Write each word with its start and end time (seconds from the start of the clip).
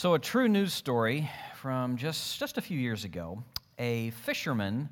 So, 0.00 0.14
a 0.14 0.18
true 0.20 0.46
news 0.46 0.72
story 0.72 1.28
from 1.56 1.96
just, 1.96 2.38
just 2.38 2.56
a 2.56 2.60
few 2.60 2.78
years 2.78 3.02
ago. 3.02 3.42
A 3.80 4.10
fisherman 4.10 4.90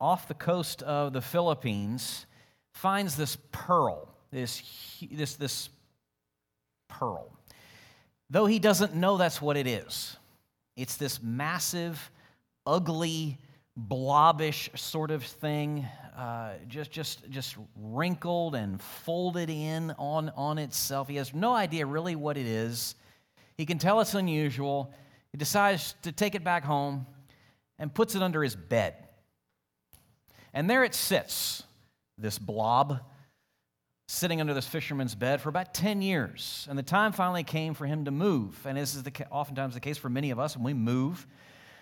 off 0.00 0.28
the 0.28 0.32
coast 0.32 0.82
of 0.82 1.12
the 1.12 1.20
Philippines 1.20 2.24
finds 2.72 3.16
this 3.16 3.36
pearl, 3.52 4.08
this, 4.32 4.62
this, 5.12 5.36
this 5.36 5.68
pearl. 6.88 7.30
Though 8.30 8.46
he 8.46 8.58
doesn't 8.58 8.94
know 8.94 9.18
that's 9.18 9.42
what 9.42 9.58
it 9.58 9.66
is, 9.66 10.16
it's 10.74 10.96
this 10.96 11.22
massive, 11.22 12.10
ugly, 12.66 13.36
blobbish 13.76 14.70
sort 14.74 15.10
of 15.10 15.22
thing, 15.22 15.86
uh, 16.16 16.52
just, 16.66 16.90
just, 16.90 17.28
just 17.28 17.56
wrinkled 17.76 18.54
and 18.54 18.80
folded 18.80 19.50
in 19.50 19.90
on, 19.98 20.30
on 20.34 20.56
itself. 20.56 21.08
He 21.08 21.16
has 21.16 21.34
no 21.34 21.52
idea 21.52 21.84
really 21.84 22.16
what 22.16 22.38
it 22.38 22.46
is. 22.46 22.94
He 23.60 23.66
can 23.66 23.76
tell 23.76 24.00
it's 24.00 24.14
unusual. 24.14 24.90
He 25.32 25.36
decides 25.36 25.94
to 26.00 26.12
take 26.12 26.34
it 26.34 26.42
back 26.42 26.64
home 26.64 27.04
and 27.78 27.92
puts 27.92 28.14
it 28.14 28.22
under 28.22 28.42
his 28.42 28.56
bed. 28.56 28.94
And 30.54 30.70
there 30.70 30.82
it 30.82 30.94
sits, 30.94 31.62
this 32.16 32.38
blob, 32.38 33.00
sitting 34.08 34.40
under 34.40 34.54
this 34.54 34.66
fisherman's 34.66 35.14
bed 35.14 35.42
for 35.42 35.50
about 35.50 35.74
10 35.74 36.00
years. 36.00 36.66
And 36.70 36.78
the 36.78 36.82
time 36.82 37.12
finally 37.12 37.44
came 37.44 37.74
for 37.74 37.84
him 37.84 38.06
to 38.06 38.10
move. 38.10 38.58
And 38.64 38.78
this 38.78 38.94
is 38.94 39.02
the, 39.02 39.12
oftentimes 39.30 39.74
the 39.74 39.80
case 39.80 39.98
for 39.98 40.08
many 40.08 40.30
of 40.30 40.38
us 40.38 40.56
when 40.56 40.64
we 40.64 40.72
move. 40.72 41.26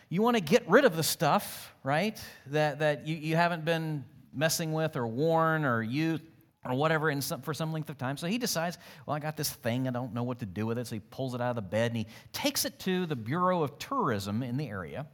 You 0.09 0.21
want 0.21 0.37
to 0.37 0.43
get 0.43 0.69
rid 0.69 0.85
of 0.85 0.97
the 0.97 1.05
stuff, 1.05 1.73
right, 1.85 2.21
that, 2.49 2.81
that 2.81 3.07
you, 3.07 3.15
you 3.15 3.37
haven't 3.37 3.65
been 3.65 4.05
messing 4.35 4.73
with 4.73 4.97
or 4.97 5.07
worn 5.07 5.65
or 5.65 5.81
used 5.81 6.25
or 6.65 6.75
whatever 6.75 7.11
in 7.11 7.21
some, 7.21 7.41
for 7.43 7.55
some 7.55 7.73
length 7.73 7.89
of 7.89 7.99
time. 7.99 8.17
So 8.17 8.27
he 8.27 8.39
decides, 8.39 8.79
well, 9.07 9.17
I 9.17 9.21
got 9.21 9.37
this 9.37 9.51
thing, 9.51 9.89
I 9.89 9.91
don't 9.91 10.13
know 10.13 10.25
what 10.25 10.41
to 10.41 10.47
do 10.47 10.67
with 10.67 10.79
it. 10.79 10.87
So 10.87 10.97
he 10.97 11.01
pulls 11.01 11.35
it 11.35 11.41
out 11.41 11.51
of 11.51 11.57
the 11.57 11.63
bed 11.63 11.93
and 11.93 11.99
he 11.99 12.07
takes 12.33 12.65
it 12.65 12.79
to 12.81 13.07
the 13.07 13.17
Bureau 13.17 13.63
of 13.63 13.79
Tourism 13.79 14.43
in 14.43 14.57
the 14.57 14.69
area 14.69 15.07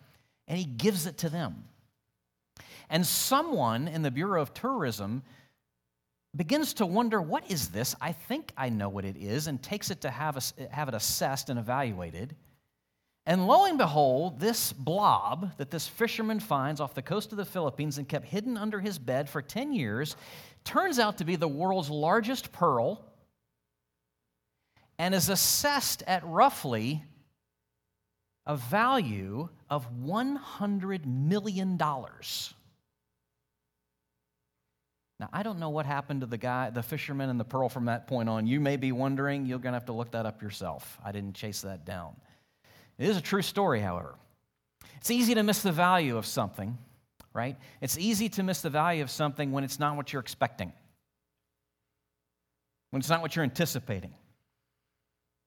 and 0.48 0.58
he 0.58 0.64
gives 0.64 1.06
it 1.06 1.18
to 1.18 1.28
them. 1.28 1.64
And 2.90 3.06
someone 3.06 3.88
in 3.88 4.02
the 4.02 4.10
Bureau 4.10 4.42
of 4.42 4.52
Tourism 4.54 5.22
begins 6.36 6.74
to 6.74 6.86
wonder, 6.86 7.20
what 7.20 7.50
is 7.50 7.68
this? 7.68 7.94
I 8.00 8.12
think 8.12 8.52
I 8.56 8.68
know 8.68 8.88
what 8.88 9.04
it 9.04 9.16
is, 9.16 9.46
and 9.46 9.62
takes 9.62 9.90
it 9.90 10.00
to 10.02 10.10
have, 10.10 10.36
a, 10.36 10.68
have 10.70 10.88
it 10.88 10.94
assessed 10.94 11.48
and 11.48 11.58
evaluated. 11.58 12.34
And 13.26 13.46
lo 13.46 13.64
and 13.64 13.78
behold, 13.78 14.38
this 14.38 14.72
blob 14.72 15.56
that 15.56 15.70
this 15.70 15.88
fisherman 15.88 16.40
finds 16.40 16.80
off 16.80 16.94
the 16.94 17.02
coast 17.02 17.32
of 17.32 17.38
the 17.38 17.44
Philippines 17.44 17.96
and 17.96 18.08
kept 18.08 18.26
hidden 18.26 18.58
under 18.58 18.80
his 18.80 18.98
bed 18.98 19.30
for 19.30 19.40
10 19.40 19.72
years 19.72 20.16
turns 20.64 20.98
out 20.98 21.18
to 21.18 21.24
be 21.24 21.36
the 21.36 21.48
world's 21.48 21.90
largest 21.90 22.52
pearl 22.52 23.04
and 24.98 25.14
is 25.14 25.28
assessed 25.28 26.02
at 26.06 26.24
roughly 26.26 27.04
a 28.46 28.56
value 28.56 29.48
of 29.70 29.86
$100 30.04 31.06
million. 31.06 31.76
Now, 35.20 35.28
I 35.32 35.42
don't 35.42 35.58
know 35.58 35.70
what 35.70 35.86
happened 35.86 36.20
to 36.20 36.26
the 36.26 36.36
guy, 36.36 36.70
the 36.70 36.82
fisherman 36.82 37.30
and 37.30 37.38
the 37.38 37.44
pearl 37.44 37.68
from 37.68 37.86
that 37.86 38.06
point 38.06 38.28
on. 38.28 38.46
You 38.46 38.60
may 38.60 38.76
be 38.76 38.92
wondering, 38.92 39.46
you're 39.46 39.58
going 39.58 39.72
to 39.72 39.78
have 39.78 39.86
to 39.86 39.92
look 39.92 40.10
that 40.12 40.26
up 40.26 40.42
yourself. 40.42 40.98
I 41.04 41.12
didn't 41.12 41.34
chase 41.34 41.62
that 41.62 41.84
down. 41.84 42.16
It 42.98 43.08
is 43.08 43.16
a 43.16 43.20
true 43.22 43.42
story, 43.42 43.80
however. 43.80 44.16
It's 44.96 45.10
easy 45.10 45.34
to 45.34 45.42
miss 45.42 45.62
the 45.62 45.72
value 45.72 46.16
of 46.16 46.26
something 46.26 46.78
right? 47.34 47.56
It's 47.80 47.98
easy 47.98 48.28
to 48.30 48.42
miss 48.42 48.62
the 48.62 48.70
value 48.70 49.02
of 49.02 49.10
something 49.10 49.52
when 49.52 49.64
it's 49.64 49.78
not 49.78 49.96
what 49.96 50.12
you're 50.12 50.20
expecting, 50.20 50.72
when 52.90 53.00
it's 53.00 53.10
not 53.10 53.20
what 53.20 53.36
you're 53.36 53.44
anticipating. 53.44 54.14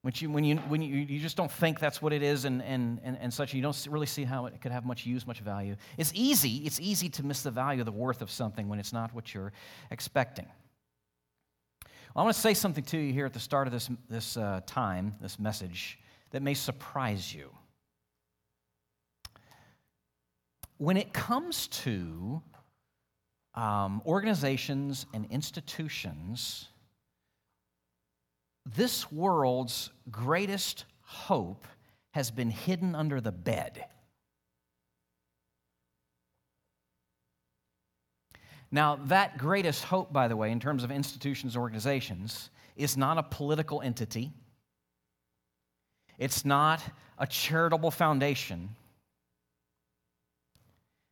When 0.04 0.14
you, 0.16 0.30
when, 0.30 0.44
you, 0.44 0.58
when 0.58 0.82
you, 0.82 0.96
you 0.96 1.20
just 1.20 1.36
don't 1.36 1.52
think 1.52 1.80
that's 1.80 2.02
what 2.02 2.14
it 2.14 2.22
is 2.22 2.46
and, 2.46 2.62
and, 2.62 3.02
and, 3.04 3.18
and 3.20 3.34
such, 3.34 3.54
you 3.54 3.62
don't 3.62 3.88
really 3.90 4.06
see 4.06 4.24
how 4.24 4.46
it 4.46 4.62
could 4.62 4.72
have 4.72 4.86
much 4.86 5.06
use, 5.06 5.26
much 5.26 5.40
value. 5.40 5.76
It's 5.98 6.12
easy, 6.14 6.58
it's 6.66 6.80
easy 6.80 7.10
to 7.10 7.26
miss 7.26 7.42
the 7.42 7.52
value, 7.52 7.84
the 7.84 7.92
worth 7.92 8.22
of 8.22 8.30
something 8.30 8.70
when 8.70 8.80
it's 8.80 8.94
not 8.94 9.14
what 9.14 9.34
you're 9.34 9.52
expecting. 9.92 10.46
Well, 12.14 12.22
I 12.22 12.24
want 12.24 12.36
to 12.36 12.42
say 12.42 12.54
something 12.54 12.84
to 12.86 12.98
you 12.98 13.12
here 13.12 13.26
at 13.26 13.34
the 13.34 13.40
start 13.40 13.68
of 13.68 13.74
this, 13.74 13.90
this 14.10 14.38
uh, 14.38 14.62
time, 14.66 15.16
this 15.20 15.40
message, 15.40 16.00
that 16.32 16.42
may 16.42 16.54
surprise 16.54 17.34
you. 17.34 17.50
When 20.78 20.98
it 20.98 21.14
comes 21.14 21.68
to 21.68 22.42
um, 23.56 24.02
organizations 24.06 25.06
and 25.14 25.26
institutions, 25.32 26.68
this 28.76 29.12
world's 29.12 29.90
greatest 30.12 30.86
hope 31.02 31.66
has 32.12 32.30
been 32.30 32.50
hidden 32.50 32.96
under 32.96 33.20
the 33.20 33.32
bed. 33.32 33.86
Now, 38.70 38.98
that 39.06 39.38
greatest 39.38 39.84
hope, 39.86 40.12
by 40.12 40.28
the 40.28 40.36
way, 40.36 40.52
in 40.52 40.60
terms 40.60 40.84
of 40.84 40.92
institutions, 40.92 41.56
organizations, 41.56 42.50
is 42.76 42.98
not 42.98 43.18
a 43.18 43.24
political 43.24 43.82
entity. 43.82 44.32
It's 46.20 46.44
not 46.44 46.84
a 47.18 47.26
charitable 47.26 47.92
foundation 47.92 48.76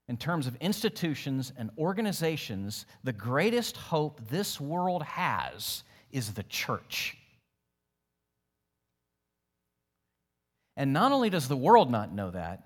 in 0.08 0.18
terms 0.18 0.46
of 0.48 0.56
institutions 0.58 1.52
and 1.58 1.72
organizations, 1.78 2.86
the 3.04 3.14
greatest 3.14 3.76
hope 3.76 4.22
this 4.30 4.60
world 4.62 5.04
has 5.04 5.84
is 6.12 6.34
the 6.34 6.44
church. 6.44 7.18
And 10.78 10.94
not 10.94 11.12
only 11.12 11.30
does 11.30 11.48
the 11.48 11.58
world 11.58 11.90
not 11.90 12.14
know 12.14 12.32
that, 12.32 12.64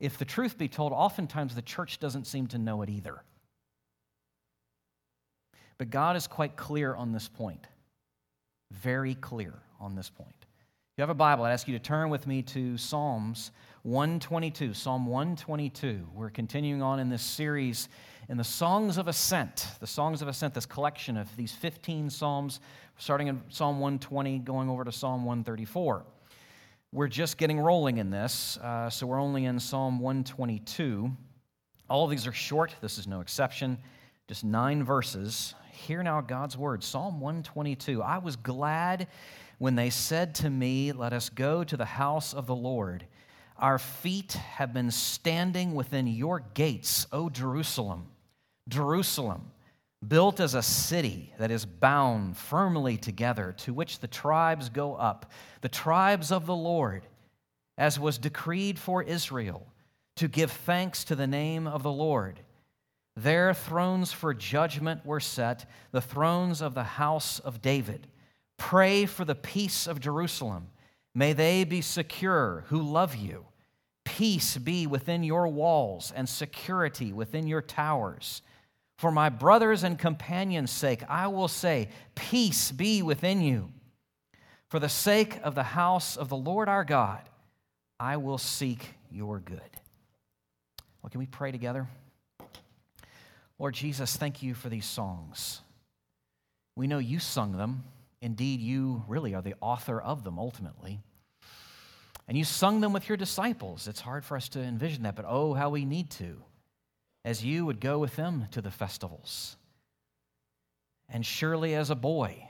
if 0.00 0.18
the 0.18 0.24
truth 0.24 0.58
be 0.58 0.68
told, 0.68 0.92
oftentimes 0.92 1.54
the 1.54 1.62
church 1.62 1.98
doesn't 1.98 2.26
seem 2.26 2.46
to 2.48 2.58
know 2.58 2.82
it 2.82 2.90
either. 2.90 3.22
But 5.78 5.90
God 5.90 6.16
is 6.16 6.26
quite 6.26 6.56
clear 6.56 6.94
on 6.94 7.12
this 7.12 7.28
point. 7.28 7.66
Very 8.70 9.14
clear 9.14 9.54
on 9.80 9.94
this 9.94 10.10
point. 10.10 10.34
If 10.40 10.98
you 10.98 11.02
have 11.02 11.10
a 11.10 11.14
Bible, 11.14 11.44
I'd 11.44 11.52
ask 11.52 11.66
you 11.66 11.74
to 11.78 11.82
turn 11.82 12.10
with 12.10 12.26
me 12.26 12.42
to 12.42 12.76
Psalms 12.76 13.50
122, 13.84 14.72
Psalm 14.72 15.04
122. 15.04 16.08
We're 16.14 16.30
continuing 16.30 16.80
on 16.80 16.98
in 17.00 17.10
this 17.10 17.20
series 17.20 17.90
in 18.30 18.38
the 18.38 18.42
Songs 18.42 18.96
of 18.96 19.08
Ascent, 19.08 19.68
the 19.78 19.86
Songs 19.86 20.22
of 20.22 20.28
Ascent, 20.28 20.54
this 20.54 20.64
collection 20.64 21.18
of 21.18 21.28
these 21.36 21.52
15 21.52 22.08
Psalms, 22.08 22.60
starting 22.96 23.26
in 23.26 23.42
Psalm 23.50 23.80
120, 23.80 24.38
going 24.38 24.70
over 24.70 24.84
to 24.84 24.90
Psalm 24.90 25.26
134. 25.26 26.02
We're 26.92 27.08
just 27.08 27.36
getting 27.36 27.60
rolling 27.60 27.98
in 27.98 28.08
this, 28.08 28.56
uh, 28.62 28.88
so 28.88 29.06
we're 29.06 29.20
only 29.20 29.44
in 29.44 29.60
Psalm 29.60 30.00
122. 30.00 31.14
All 31.90 32.06
of 32.06 32.10
these 32.10 32.26
are 32.26 32.32
short, 32.32 32.74
this 32.80 32.96
is 32.96 33.06
no 33.06 33.20
exception, 33.20 33.76
just 34.28 34.44
nine 34.44 34.82
verses. 34.82 35.54
Hear 35.70 36.02
now 36.02 36.22
God's 36.22 36.56
word, 36.56 36.82
Psalm 36.82 37.20
122. 37.20 38.02
I 38.02 38.16
was 38.16 38.36
glad 38.36 39.08
when 39.58 39.74
they 39.74 39.90
said 39.90 40.34
to 40.36 40.48
me, 40.48 40.92
Let 40.92 41.12
us 41.12 41.28
go 41.28 41.62
to 41.64 41.76
the 41.76 41.84
house 41.84 42.32
of 42.32 42.46
the 42.46 42.56
Lord. 42.56 43.04
Our 43.56 43.78
feet 43.78 44.32
have 44.32 44.72
been 44.72 44.90
standing 44.90 45.74
within 45.74 46.06
your 46.06 46.40
gates, 46.54 47.06
O 47.12 47.30
Jerusalem. 47.30 48.06
Jerusalem, 48.68 49.52
built 50.06 50.40
as 50.40 50.54
a 50.54 50.62
city 50.62 51.32
that 51.38 51.50
is 51.50 51.64
bound 51.64 52.36
firmly 52.36 52.96
together, 52.96 53.54
to 53.58 53.72
which 53.72 54.00
the 54.00 54.08
tribes 54.08 54.68
go 54.68 54.94
up, 54.94 55.30
the 55.60 55.68
tribes 55.68 56.32
of 56.32 56.46
the 56.46 56.54
Lord, 56.54 57.06
as 57.78 57.98
was 57.98 58.18
decreed 58.18 58.78
for 58.78 59.02
Israel, 59.02 59.66
to 60.16 60.28
give 60.28 60.50
thanks 60.50 61.04
to 61.04 61.14
the 61.14 61.26
name 61.26 61.66
of 61.66 61.82
the 61.82 61.92
Lord. 61.92 62.40
There 63.16 63.54
thrones 63.54 64.12
for 64.12 64.34
judgment 64.34 65.06
were 65.06 65.20
set, 65.20 65.70
the 65.92 66.00
thrones 66.00 66.60
of 66.60 66.74
the 66.74 66.84
house 66.84 67.38
of 67.38 67.62
David. 67.62 68.08
Pray 68.56 69.06
for 69.06 69.24
the 69.24 69.34
peace 69.34 69.86
of 69.86 70.00
Jerusalem. 70.00 70.68
May 71.14 71.32
they 71.32 71.64
be 71.64 71.80
secure 71.80 72.64
who 72.68 72.82
love 72.82 73.14
you. 73.14 73.46
Peace 74.04 74.56
be 74.56 74.86
within 74.86 75.22
your 75.22 75.48
walls 75.48 76.12
and 76.14 76.28
security 76.28 77.12
within 77.12 77.46
your 77.46 77.62
towers. 77.62 78.42
For 78.96 79.10
my 79.10 79.28
brothers 79.28 79.82
and 79.82 79.98
companions' 79.98 80.70
sake, 80.70 81.02
I 81.08 81.28
will 81.28 81.48
say, 81.48 81.88
Peace 82.14 82.70
be 82.70 83.02
within 83.02 83.40
you. 83.40 83.70
For 84.68 84.78
the 84.78 84.88
sake 84.88 85.38
of 85.42 85.54
the 85.54 85.62
house 85.62 86.16
of 86.16 86.28
the 86.28 86.36
Lord 86.36 86.68
our 86.68 86.84
God, 86.84 87.22
I 87.98 88.16
will 88.16 88.38
seek 88.38 88.94
your 89.10 89.38
good. 89.38 89.60
Well, 91.00 91.10
can 91.10 91.20
we 91.20 91.26
pray 91.26 91.52
together? 91.52 91.86
Lord 93.58 93.74
Jesus, 93.74 94.16
thank 94.16 94.42
you 94.42 94.54
for 94.54 94.68
these 94.68 94.86
songs. 94.86 95.60
We 96.76 96.86
know 96.86 96.98
you 96.98 97.20
sung 97.20 97.56
them. 97.56 97.84
Indeed, 98.24 98.62
you 98.62 99.04
really 99.06 99.34
are 99.34 99.42
the 99.42 99.54
author 99.60 100.00
of 100.00 100.24
them 100.24 100.38
ultimately. 100.38 101.02
And 102.26 102.38
you 102.38 102.44
sung 102.44 102.80
them 102.80 102.94
with 102.94 103.06
your 103.06 103.18
disciples. 103.18 103.86
It's 103.86 104.00
hard 104.00 104.24
for 104.24 104.34
us 104.34 104.48
to 104.50 104.60
envision 104.60 105.02
that, 105.02 105.14
but 105.14 105.26
oh, 105.28 105.52
how 105.52 105.68
we 105.68 105.84
need 105.84 106.08
to, 106.12 106.42
as 107.22 107.44
you 107.44 107.66
would 107.66 107.80
go 107.80 107.98
with 107.98 108.16
them 108.16 108.46
to 108.52 108.62
the 108.62 108.70
festivals. 108.70 109.58
And 111.10 111.26
surely, 111.26 111.74
as 111.74 111.90
a 111.90 111.94
boy, 111.94 112.48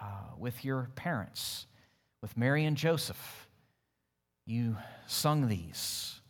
uh, 0.00 0.36
with 0.38 0.64
your 0.64 0.90
parents, 0.94 1.66
with 2.22 2.36
Mary 2.36 2.64
and 2.64 2.76
Joseph. 2.76 3.48
You 4.46 4.76
sung 5.08 5.48
these. 5.48 6.20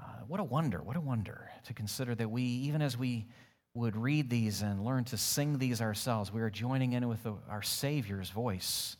Uh, 0.00 0.24
what 0.26 0.40
a 0.40 0.44
wonder, 0.44 0.82
what 0.82 0.96
a 0.96 1.00
wonder 1.00 1.48
to 1.66 1.72
consider 1.72 2.16
that 2.16 2.28
we, 2.28 2.42
even 2.42 2.82
as 2.82 2.98
we 2.98 3.26
would 3.74 3.96
read 3.96 4.30
these 4.30 4.62
and 4.62 4.84
learn 4.84 5.04
to 5.04 5.16
sing 5.16 5.58
these 5.58 5.80
ourselves, 5.80 6.32
we 6.32 6.40
are 6.40 6.50
joining 6.50 6.92
in 6.92 7.08
with 7.08 7.24
the, 7.24 7.34
our 7.50 7.62
Savior's 7.62 8.30
voice. 8.30 8.96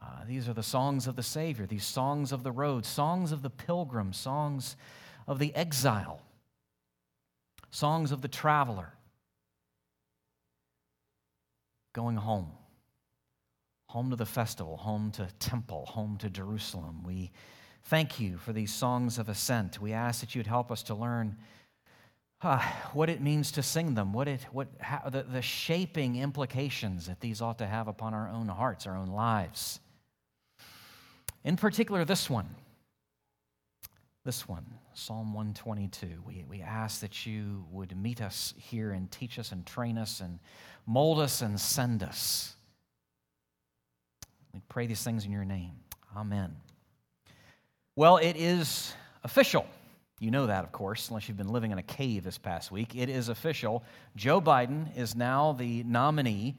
Uh, 0.00 0.24
these 0.26 0.48
are 0.48 0.52
the 0.52 0.62
songs 0.62 1.06
of 1.06 1.16
the 1.16 1.22
Savior, 1.22 1.66
these 1.66 1.86
songs 1.86 2.30
of 2.30 2.42
the 2.42 2.52
road, 2.52 2.84
songs 2.84 3.32
of 3.32 3.42
the 3.42 3.50
pilgrim, 3.50 4.12
songs 4.12 4.76
of 5.26 5.38
the 5.38 5.54
exile, 5.54 6.20
songs 7.70 8.12
of 8.12 8.20
the 8.20 8.28
traveler 8.28 8.92
going 11.94 12.16
home, 12.16 12.52
home 13.88 14.10
to 14.10 14.16
the 14.16 14.26
festival, 14.26 14.76
home 14.76 15.10
to 15.10 15.26
temple, 15.40 15.86
home 15.86 16.18
to 16.18 16.28
Jerusalem. 16.28 17.02
We 17.04 17.32
thank 17.84 18.20
you 18.20 18.36
for 18.36 18.52
these 18.52 18.72
songs 18.72 19.18
of 19.18 19.30
ascent. 19.30 19.80
We 19.80 19.94
ask 19.94 20.20
that 20.20 20.34
you'd 20.34 20.46
help 20.46 20.70
us 20.70 20.82
to 20.84 20.94
learn 20.94 21.36
uh, 22.40 22.60
what 22.92 23.10
it 23.10 23.20
means 23.20 23.50
to 23.52 23.62
sing 23.62 23.94
them, 23.94 24.12
what 24.12 24.28
it, 24.28 24.46
what, 24.52 24.68
how, 24.80 25.08
the, 25.08 25.22
the 25.24 25.42
shaping 25.42 26.16
implications 26.16 27.06
that 27.06 27.20
these 27.20 27.40
ought 27.42 27.58
to 27.58 27.66
have 27.66 27.88
upon 27.88 28.14
our 28.14 28.28
own 28.28 28.48
hearts, 28.48 28.86
our 28.86 28.96
own 28.96 29.08
lives. 29.08 29.80
In 31.44 31.56
particular, 31.56 32.04
this 32.04 32.30
one. 32.30 32.48
This 34.24 34.46
one, 34.46 34.66
Psalm 34.92 35.32
122. 35.32 36.22
We, 36.26 36.44
we 36.48 36.60
ask 36.60 37.00
that 37.00 37.24
you 37.24 37.64
would 37.70 37.96
meet 37.96 38.20
us 38.20 38.52
here 38.58 38.90
and 38.90 39.10
teach 39.10 39.38
us 39.38 39.52
and 39.52 39.64
train 39.64 39.96
us 39.96 40.20
and 40.20 40.38
mold 40.86 41.18
us 41.18 41.40
and 41.40 41.58
send 41.58 42.02
us. 42.02 42.54
We 44.52 44.60
pray 44.68 44.86
these 44.86 45.02
things 45.02 45.24
in 45.24 45.32
your 45.32 45.46
name. 45.46 45.72
Amen. 46.14 46.54
Well, 47.96 48.18
it 48.18 48.36
is 48.36 48.92
official. 49.24 49.66
You 50.20 50.32
know 50.32 50.46
that, 50.46 50.64
of 50.64 50.72
course, 50.72 51.08
unless 51.08 51.28
you've 51.28 51.36
been 51.36 51.52
living 51.52 51.70
in 51.70 51.78
a 51.78 51.82
cave 51.82 52.24
this 52.24 52.38
past 52.38 52.72
week. 52.72 52.96
It 52.96 53.08
is 53.08 53.28
official. 53.28 53.84
Joe 54.16 54.40
Biden 54.40 54.96
is 54.96 55.14
now 55.14 55.52
the 55.52 55.84
nominee 55.84 56.56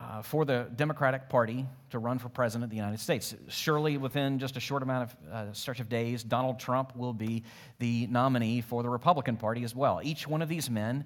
uh, 0.00 0.22
for 0.22 0.44
the 0.44 0.68
Democratic 0.74 1.28
Party 1.28 1.66
to 1.90 1.98
run 1.98 2.18
for 2.18 2.28
president 2.28 2.64
of 2.64 2.70
the 2.70 2.76
United 2.76 2.98
States. 2.98 3.34
Surely, 3.48 3.98
within 3.98 4.38
just 4.38 4.56
a 4.56 4.60
short 4.60 4.82
amount 4.82 5.10
of 5.10 5.32
uh, 5.32 5.52
stretch 5.52 5.80
of 5.80 5.88
days, 5.88 6.24
Donald 6.24 6.58
Trump 6.58 6.96
will 6.96 7.12
be 7.12 7.44
the 7.78 8.06
nominee 8.08 8.62
for 8.62 8.82
the 8.82 8.88
Republican 8.88 9.36
Party 9.36 9.64
as 9.64 9.76
well. 9.76 10.00
Each 10.02 10.26
one 10.26 10.40
of 10.40 10.48
these 10.48 10.70
men 10.70 11.04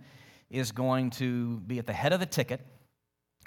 is 0.51 0.71
going 0.71 1.11
to 1.11 1.59
be 1.61 1.79
at 1.79 1.87
the 1.87 1.93
head 1.93 2.13
of 2.13 2.21
the 2.21 2.27
ticket, 2.27 2.61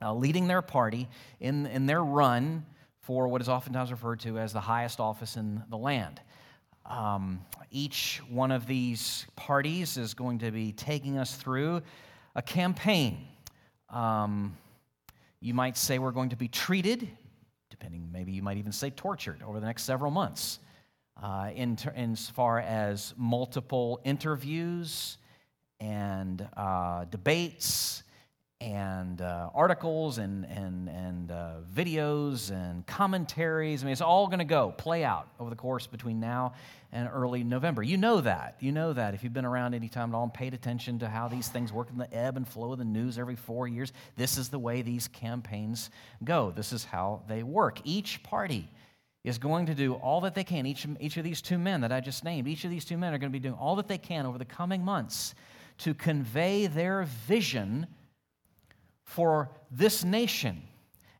uh, 0.01 0.13
leading 0.13 0.47
their 0.47 0.61
party 0.61 1.07
in, 1.39 1.65
in 1.67 1.85
their 1.85 2.03
run 2.03 2.65
for 3.01 3.27
what 3.27 3.41
is 3.41 3.49
oftentimes 3.49 3.91
referred 3.91 4.19
to 4.19 4.37
as 4.37 4.53
the 4.53 4.59
highest 4.59 4.99
office 4.99 5.37
in 5.37 5.63
the 5.69 5.77
land. 5.77 6.21
Um, 6.89 7.45
each 7.69 8.19
one 8.29 8.51
of 8.51 8.65
these 8.65 9.27
parties 9.35 9.95
is 9.95 10.15
going 10.15 10.39
to 10.39 10.49
be 10.49 10.71
taking 10.71 11.19
us 11.19 11.35
through 11.35 11.83
a 12.35 12.41
campaign. 12.41 13.27
Um, 13.89 14.57
you 15.39 15.53
might 15.53 15.77
say 15.77 15.99
we're 15.99 16.11
going 16.11 16.29
to 16.29 16.35
be 16.35 16.47
treated, 16.47 17.07
depending, 17.69 18.09
maybe 18.11 18.31
you 18.31 18.41
might 18.41 18.57
even 18.57 18.71
say 18.71 18.89
tortured 18.89 19.43
over 19.45 19.59
the 19.59 19.65
next 19.67 19.83
several 19.83 20.09
months, 20.09 20.59
uh, 21.21 21.51
in, 21.53 21.75
ter- 21.75 21.93
as 21.95 22.27
far 22.29 22.59
as 22.59 23.13
multiple 23.17 24.01
interviews 24.03 25.17
and 25.79 26.47
uh, 26.57 27.05
debates 27.05 28.03
and 28.61 29.21
uh, 29.21 29.49
articles 29.55 30.17
and, 30.17 30.45
and, 30.45 30.89
and 30.89 31.31
uh, 31.31 31.53
videos 31.73 32.51
and 32.51 32.85
commentaries. 32.85 33.81
I 33.81 33.85
mean, 33.85 33.93
it's 33.93 34.01
all 34.01 34.27
going 34.27 34.39
to 34.39 34.45
go, 34.45 34.73
play 34.77 35.05
out 35.05 35.29
over 35.39 35.49
the 35.49 35.55
course 35.55 35.87
between 35.87 36.19
now 36.19 36.53
and 36.91 37.09
early 37.13 37.45
November. 37.45 37.83
You 37.83 37.95
know 37.95 38.19
that. 38.19 38.57
You 38.59 38.73
know 38.73 38.91
that 38.91 39.13
if 39.13 39.23
you've 39.23 39.31
been 39.31 39.45
around 39.45 39.75
any 39.75 39.87
time 39.87 40.09
at 40.13 40.17
all 40.17 40.23
and 40.23 40.33
paid 40.33 40.53
attention 40.53 40.99
to 40.99 41.07
how 41.07 41.29
these 41.29 41.47
things 41.47 41.71
work 41.71 41.89
in 41.89 41.97
the 41.97 42.13
ebb 42.13 42.35
and 42.35 42.45
flow 42.45 42.73
of 42.73 42.79
the 42.79 42.85
news 42.85 43.17
every 43.17 43.37
four 43.37 43.65
years. 43.65 43.93
This 44.17 44.37
is 44.37 44.49
the 44.49 44.59
way 44.59 44.81
these 44.81 45.07
campaigns 45.07 45.89
go, 46.25 46.51
this 46.51 46.73
is 46.73 46.83
how 46.83 47.23
they 47.29 47.43
work. 47.43 47.79
Each 47.85 48.21
party 48.23 48.69
is 49.23 49.37
going 49.37 49.67
to 49.67 49.75
do 49.75 49.93
all 49.93 50.19
that 50.21 50.35
they 50.35 50.43
can. 50.43 50.65
Each, 50.65 50.85
each 50.99 51.15
of 51.15 51.23
these 51.23 51.41
two 51.41 51.57
men 51.57 51.79
that 51.81 51.93
I 51.93 52.01
just 52.01 52.25
named, 52.25 52.47
each 52.49 52.65
of 52.65 52.71
these 52.71 52.83
two 52.83 52.97
men 52.97 53.13
are 53.13 53.17
going 53.17 53.31
to 53.31 53.39
be 53.39 53.41
doing 53.41 53.55
all 53.55 53.77
that 53.77 53.87
they 53.87 53.97
can 53.97 54.25
over 54.25 54.37
the 54.37 54.43
coming 54.43 54.83
months 54.83 55.33
to 55.79 55.93
convey 55.93 56.67
their 56.67 57.03
vision 57.25 57.87
for 59.09 59.49
this 59.71 60.03
nation 60.03 60.61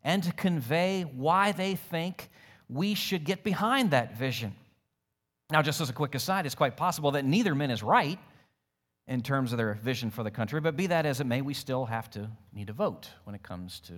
and 0.03 0.21
to 0.24 0.31
convey 0.31 1.01
why 1.01 1.51
they 1.51 1.74
think 1.74 2.30
we 2.69 2.94
should 2.94 3.24
get 3.24 3.44
behind 3.44 3.89
that 3.91 4.15
vision. 4.15 4.53
Now, 5.50 5.63
just 5.63 5.81
as 5.81 5.89
a 5.89 5.94
quick 5.94 6.13
aside, 6.13 6.45
it's 6.45 6.53
quite 6.53 6.77
possible 6.77 7.09
that 7.12 7.25
neither 7.25 7.56
man 7.56 7.71
is 7.71 7.81
right 7.81 8.19
in 9.07 9.21
terms 9.21 9.51
of 9.51 9.57
their 9.57 9.74
vision 9.74 10.12
for 10.12 10.21
the 10.24 10.30
country, 10.30 10.62
but 10.62 10.77
be 10.77 10.86
that 10.86 11.07
as 11.07 11.19
it 11.19 11.25
may, 11.25 11.41
we 11.41 11.56
still 11.56 11.83
have 11.83 12.12
to 12.12 12.30
need 12.53 12.69
a 12.69 12.74
vote 12.74 13.09
when 13.24 13.33
it 13.33 13.41
comes 13.41 13.80
to 13.80 13.94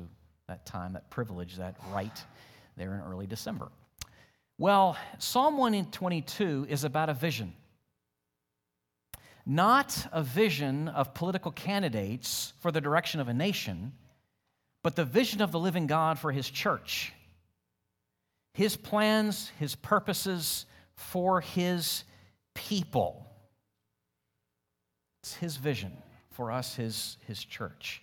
that 0.48 0.66
time, 0.66 0.94
that 0.94 1.10
privilege, 1.10 1.58
that 1.58 1.76
right 1.92 2.24
there 2.78 2.94
in 2.94 3.02
early 3.02 3.28
December. 3.28 3.68
Well, 4.58 4.96
Psalm 5.20 5.58
122 5.58 6.68
is 6.70 6.86
about 6.86 7.10
a 7.10 7.14
vision 7.14 7.54
not 9.46 10.08
a 10.12 10.22
vision 10.24 10.88
of 10.88 11.14
political 11.14 11.52
candidates 11.52 12.54
for 12.60 12.72
the 12.72 12.82
direction 12.82 13.20
of 13.20 13.28
a 13.28 13.34
nation, 13.34 13.94
but 14.84 14.96
the 14.96 15.06
vision 15.06 15.42
of 15.42 15.52
the 15.52 15.60
living 15.60 15.88
God 15.88 16.20
for 16.20 16.32
his 16.32 16.50
church. 16.50 17.14
His 18.54 18.76
plans, 18.76 19.52
his 19.60 19.76
purposes 19.76 20.66
for 20.96 21.42
his 21.42 22.04
people. 22.54 23.28
It's 25.24 25.36
his 25.36 25.58
vision 25.58 25.94
for 26.32 26.52
us, 26.52 26.76
his, 26.76 27.18
his 27.28 27.44
church. 27.44 28.02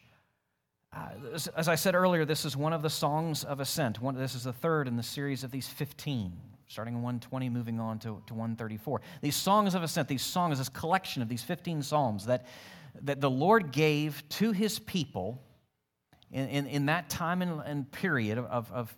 Uh, 0.93 1.09
as 1.57 1.69
I 1.69 1.75
said 1.75 1.95
earlier, 1.95 2.25
this 2.25 2.45
is 2.45 2.57
one 2.57 2.73
of 2.73 2.83
the 2.83 2.91
songs 2.91 3.45
of 3.45 3.61
ascent. 3.61 4.01
One, 4.01 4.15
this 4.15 4.35
is 4.35 4.45
the 4.45 4.53
third 4.53 4.89
in 4.89 4.97
the 4.97 5.03
series 5.03 5.45
of 5.45 5.51
these 5.51 5.69
15 5.69 6.33
starting 6.69 6.95
in 6.95 7.03
120, 7.03 7.49
moving 7.49 7.81
on 7.81 7.99
to, 7.99 8.23
to 8.27 8.35
134. 8.35 9.01
These 9.23 9.37
songs 9.37 9.75
of 9.75 9.83
ascent, 9.83 10.07
these 10.07 10.23
songs, 10.23 10.59
this 10.59 10.69
collection 10.69 11.23
of 11.23 11.29
these 11.29 11.43
15 11.43 11.83
psalms 11.83 12.27
that, 12.27 12.47
that 13.03 13.21
the 13.21 13.31
Lord 13.31 13.73
gave 13.73 14.23
to 14.31 14.53
his 14.53 14.79
people 14.79 15.43
in, 16.31 16.47
in, 16.49 16.67
in 16.67 16.87
that 16.87 17.09
time 17.09 17.41
and, 17.41 17.63
and 17.65 17.91
period 17.91 18.37
of, 18.37 18.71
of, 18.71 18.97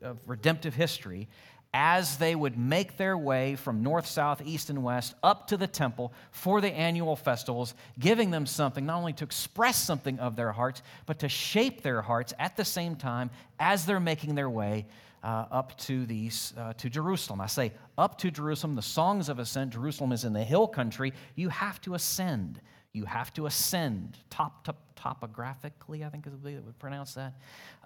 of 0.00 0.18
redemptive 0.26 0.74
history 0.74 1.28
as 1.74 2.18
they 2.18 2.34
would 2.34 2.58
make 2.58 2.96
their 2.98 3.16
way 3.16 3.56
from 3.56 3.82
north, 3.82 4.06
south, 4.06 4.42
east, 4.44 4.68
and 4.68 4.82
west 4.82 5.14
up 5.22 5.48
to 5.48 5.56
the 5.56 5.66
temple 5.66 6.12
for 6.30 6.60
the 6.60 6.68
annual 6.68 7.16
festivals, 7.16 7.74
giving 7.98 8.30
them 8.30 8.44
something 8.44 8.84
not 8.84 8.98
only 8.98 9.14
to 9.14 9.24
express 9.24 9.82
something 9.82 10.18
of 10.18 10.36
their 10.36 10.52
hearts, 10.52 10.82
but 11.06 11.18
to 11.18 11.28
shape 11.28 11.82
their 11.82 12.02
hearts 12.02 12.34
at 12.38 12.56
the 12.56 12.64
same 12.64 12.94
time 12.94 13.30
as 13.58 13.86
they're 13.86 14.00
making 14.00 14.34
their 14.34 14.50
way 14.50 14.86
uh, 15.22 15.46
up 15.50 15.76
to 15.78 16.04
these 16.06 16.52
uh, 16.56 16.72
to 16.74 16.90
Jerusalem. 16.90 17.40
I 17.40 17.46
say 17.46 17.72
up 17.96 18.18
to 18.18 18.30
Jerusalem. 18.30 18.74
The 18.74 18.82
songs 18.82 19.28
of 19.28 19.38
ascent. 19.38 19.72
Jerusalem 19.72 20.12
is 20.12 20.24
in 20.24 20.32
the 20.32 20.44
hill 20.44 20.66
country. 20.66 21.12
You 21.34 21.48
have 21.48 21.80
to 21.82 21.94
ascend. 21.94 22.60
You 22.92 23.04
have 23.04 23.32
to 23.34 23.46
ascend 23.46 24.18
top, 24.30 24.64
top 24.64 24.78
topographically. 24.96 26.04
I 26.04 26.08
think 26.08 26.26
is 26.26 26.32
the 26.32 26.38
way 26.46 26.54
that 26.54 26.64
would 26.64 26.78
pronounce 26.78 27.14
that. 27.14 27.34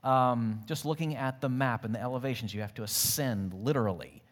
Um, 0.02 0.60
just 0.66 0.84
looking 0.84 1.16
at 1.16 1.40
the 1.40 1.48
map 1.48 1.84
and 1.84 1.94
the 1.94 2.00
elevations, 2.00 2.54
you 2.54 2.60
have 2.60 2.74
to 2.74 2.82
ascend 2.82 3.54
literally 3.54 4.22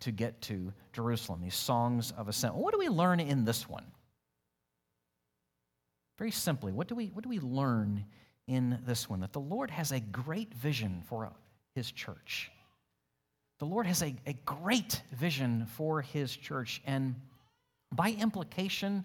to 0.00 0.10
get 0.10 0.40
to 0.42 0.72
Jerusalem. 0.92 1.40
These 1.40 1.54
songs 1.54 2.12
of 2.16 2.28
ascent. 2.28 2.54
What 2.54 2.72
do 2.72 2.78
we 2.78 2.88
learn 2.88 3.20
in 3.20 3.44
this 3.44 3.68
one? 3.68 3.84
Very 6.18 6.30
simply, 6.30 6.72
what 6.72 6.88
do 6.88 6.94
we 6.94 7.06
what 7.06 7.24
do 7.24 7.28
we 7.28 7.40
learn 7.40 8.04
in 8.46 8.78
this 8.86 9.08
one? 9.08 9.20
That 9.20 9.32
the 9.32 9.40
Lord 9.40 9.70
has 9.70 9.92
a 9.92 10.00
great 10.00 10.54
vision 10.54 11.02
for 11.06 11.26
his 11.74 11.90
church. 11.90 12.50
The 13.58 13.66
Lord 13.66 13.86
has 13.86 14.02
a, 14.02 14.14
a 14.26 14.32
great 14.44 15.02
vision 15.12 15.66
for 15.66 16.02
his 16.02 16.34
church, 16.34 16.82
and 16.86 17.14
by 17.94 18.10
implication, 18.10 19.04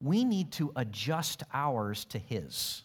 we 0.00 0.24
need 0.24 0.52
to 0.52 0.72
adjust 0.76 1.42
ours 1.52 2.04
to 2.06 2.18
his. 2.18 2.82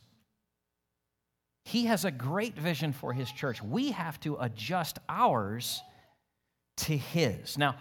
He 1.65 1.85
has 1.85 2.03
a 2.03 2.11
great 2.11 2.57
vision 2.57 2.91
for 2.91 3.13
his 3.13 3.31
church. 3.31 3.61
We 3.61 3.91
have 3.91 4.19
to 4.21 4.37
adjust 4.39 4.99
ours 5.07 5.81
to 6.77 6.97
his. 6.97 7.57
Now, 7.57 7.75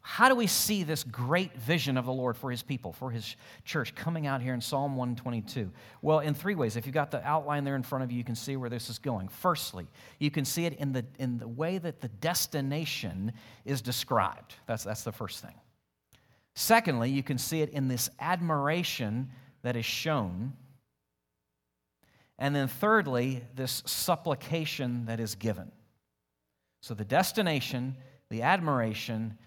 how 0.00 0.28
do 0.28 0.34
we 0.34 0.48
see 0.48 0.82
this 0.82 1.04
great 1.04 1.56
vision 1.56 1.96
of 1.96 2.06
the 2.06 2.12
Lord 2.12 2.36
for 2.36 2.50
his 2.50 2.62
people, 2.62 2.92
for 2.92 3.10
his 3.10 3.36
church, 3.64 3.94
coming 3.94 4.26
out 4.26 4.42
here 4.42 4.52
in 4.52 4.60
Psalm 4.60 4.96
122? 4.96 5.70
Well, 6.02 6.18
in 6.18 6.34
three 6.34 6.56
ways. 6.56 6.76
If 6.76 6.86
you've 6.86 6.94
got 6.94 7.12
the 7.12 7.24
outline 7.26 7.62
there 7.62 7.76
in 7.76 7.84
front 7.84 8.02
of 8.02 8.10
you, 8.10 8.18
you 8.18 8.24
can 8.24 8.34
see 8.34 8.56
where 8.56 8.68
this 8.68 8.90
is 8.90 8.98
going. 8.98 9.28
Firstly, 9.28 9.86
you 10.18 10.30
can 10.30 10.44
see 10.44 10.66
it 10.66 10.74
in 10.74 10.92
the, 10.92 11.04
in 11.18 11.38
the 11.38 11.46
way 11.46 11.78
that 11.78 12.00
the 12.00 12.08
destination 12.08 13.32
is 13.64 13.80
described. 13.80 14.56
That's, 14.66 14.82
that's 14.82 15.04
the 15.04 15.12
first 15.12 15.40
thing. 15.40 15.54
Secondly, 16.54 17.10
you 17.10 17.22
can 17.22 17.38
see 17.38 17.62
it 17.62 17.70
in 17.70 17.88
this 17.88 18.10
admiration 18.18 19.30
that 19.62 19.76
is 19.76 19.86
shown. 19.86 20.52
And 22.38 22.54
then 22.54 22.66
thirdly, 22.66 23.44
this 23.54 23.82
supplication 23.86 25.06
that 25.06 25.20
is 25.20 25.36
given. 25.36 25.70
So 26.80 26.94
the 26.94 27.04
destination, 27.04 27.96
the 28.28 28.42
admiration, 28.42 29.38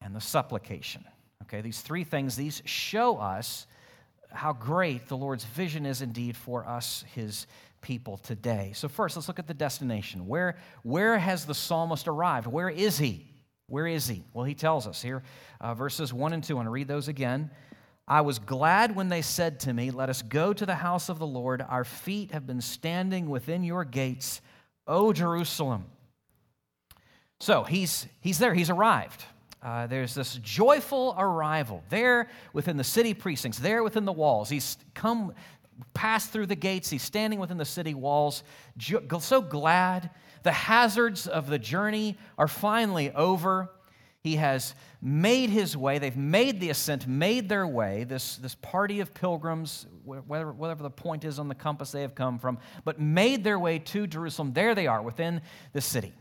and 0.00 0.14
the 0.14 0.20
supplication. 0.20 1.04
Okay, 1.42 1.60
these 1.60 1.80
three 1.80 2.04
things, 2.04 2.36
these 2.36 2.62
show 2.64 3.16
us 3.16 3.66
how 4.30 4.52
great 4.52 5.08
the 5.08 5.16
Lord's 5.16 5.44
vision 5.44 5.86
is 5.86 6.02
indeed 6.02 6.36
for 6.36 6.66
us, 6.66 7.04
his 7.14 7.46
people 7.80 8.18
today. 8.18 8.72
So, 8.74 8.88
first, 8.88 9.16
let's 9.16 9.28
look 9.28 9.38
at 9.38 9.46
the 9.46 9.54
destination. 9.54 10.26
Where, 10.26 10.58
where 10.82 11.18
has 11.18 11.46
the 11.46 11.54
psalmist 11.54 12.08
arrived? 12.08 12.46
Where 12.46 12.68
is 12.68 12.98
he? 12.98 13.26
Where 13.68 13.86
is 13.86 14.08
he? 14.08 14.24
Well, 14.32 14.44
he 14.44 14.54
tells 14.54 14.86
us 14.86 15.02
here, 15.02 15.22
uh, 15.60 15.74
verses 15.74 16.12
1 16.12 16.32
and 16.32 16.42
2. 16.42 16.54
I 16.54 16.56
want 16.56 16.66
to 16.66 16.70
read 16.70 16.88
those 16.88 17.08
again. 17.08 17.50
I 18.06 18.22
was 18.22 18.38
glad 18.38 18.96
when 18.96 19.10
they 19.10 19.20
said 19.20 19.60
to 19.60 19.72
me, 19.72 19.90
Let 19.90 20.08
us 20.08 20.22
go 20.22 20.52
to 20.52 20.66
the 20.66 20.74
house 20.74 21.08
of 21.08 21.18
the 21.18 21.26
Lord. 21.26 21.62
Our 21.62 21.84
feet 21.84 22.32
have 22.32 22.46
been 22.46 22.62
standing 22.62 23.28
within 23.28 23.62
your 23.62 23.84
gates, 23.84 24.40
O 24.86 25.12
Jerusalem. 25.12 25.84
So 27.40 27.62
he's, 27.62 28.06
he's 28.20 28.38
there, 28.38 28.54
he's 28.54 28.70
arrived. 28.70 29.24
Uh, 29.62 29.86
there's 29.88 30.14
this 30.14 30.34
joyful 30.36 31.14
arrival 31.18 31.82
there 31.88 32.28
within 32.52 32.76
the 32.76 32.84
city 32.84 33.12
precincts, 33.12 33.58
there 33.58 33.82
within 33.82 34.04
the 34.04 34.12
walls. 34.12 34.48
He's 34.48 34.78
come, 34.94 35.32
passed 35.94 36.30
through 36.30 36.46
the 36.46 36.54
gates, 36.54 36.90
he's 36.90 37.02
standing 37.02 37.40
within 37.40 37.56
the 37.56 37.64
city 37.64 37.94
walls, 37.94 38.44
so 39.20 39.42
glad. 39.42 40.10
The 40.44 40.52
hazards 40.52 41.26
of 41.26 41.48
the 41.48 41.58
journey 41.58 42.16
are 42.36 42.46
finally 42.46 43.10
over. 43.10 43.70
He 44.22 44.36
has 44.36 44.74
made 45.00 45.50
his 45.50 45.76
way, 45.76 45.98
they've 45.98 46.16
made 46.16 46.60
the 46.60 46.70
ascent, 46.70 47.06
made 47.06 47.48
their 47.48 47.66
way, 47.66 48.04
this, 48.04 48.36
this 48.36 48.54
party 48.56 49.00
of 49.00 49.14
pilgrims, 49.14 49.86
whatever, 50.04 50.52
whatever 50.52 50.82
the 50.82 50.90
point 50.90 51.24
is 51.24 51.38
on 51.38 51.48
the 51.48 51.54
compass 51.54 51.92
they 51.92 52.02
have 52.02 52.14
come 52.14 52.38
from, 52.38 52.58
but 52.84 53.00
made 53.00 53.42
their 53.42 53.58
way 53.58 53.78
to 53.78 54.06
Jerusalem. 54.06 54.52
There 54.52 54.74
they 54.74 54.86
are 54.86 55.02
within 55.02 55.40
the 55.72 55.80
city. 55.80 56.12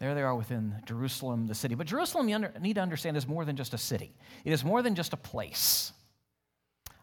There 0.00 0.14
they 0.14 0.22
are 0.22 0.34
within 0.34 0.76
Jerusalem, 0.86 1.46
the 1.46 1.54
city. 1.54 1.74
But 1.74 1.86
Jerusalem, 1.86 2.28
you 2.28 2.34
under, 2.34 2.52
need 2.58 2.74
to 2.74 2.80
understand, 2.80 3.18
is 3.18 3.28
more 3.28 3.44
than 3.44 3.54
just 3.54 3.74
a 3.74 3.78
city, 3.78 4.14
it 4.44 4.52
is 4.52 4.64
more 4.64 4.82
than 4.82 4.94
just 4.94 5.12
a 5.12 5.16
place. 5.16 5.92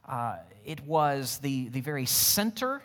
Uh, 0.04 0.38
it 0.66 0.86
was 0.86 1.38
the, 1.40 1.68
the 1.70 1.82
very 1.82 2.06
center 2.06 2.82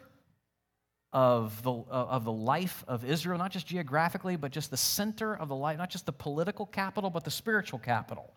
of 1.12 1.62
the, 1.62 1.70
uh, 1.70 1.84
of 1.88 2.24
the 2.24 2.32
life 2.32 2.84
of 2.88 3.04
Israel, 3.04 3.38
not 3.38 3.52
just 3.52 3.66
geographically, 3.66 4.36
but 4.36 4.50
just 4.50 4.70
the 4.70 4.76
center 4.76 5.36
of 5.36 5.48
the 5.48 5.54
life, 5.54 5.78
not 5.78 5.88
just 5.88 6.04
the 6.04 6.12
political 6.12 6.66
capital, 6.66 7.10
but 7.10 7.22
the 7.22 7.30
spiritual 7.30 7.78
capital. 7.78 8.34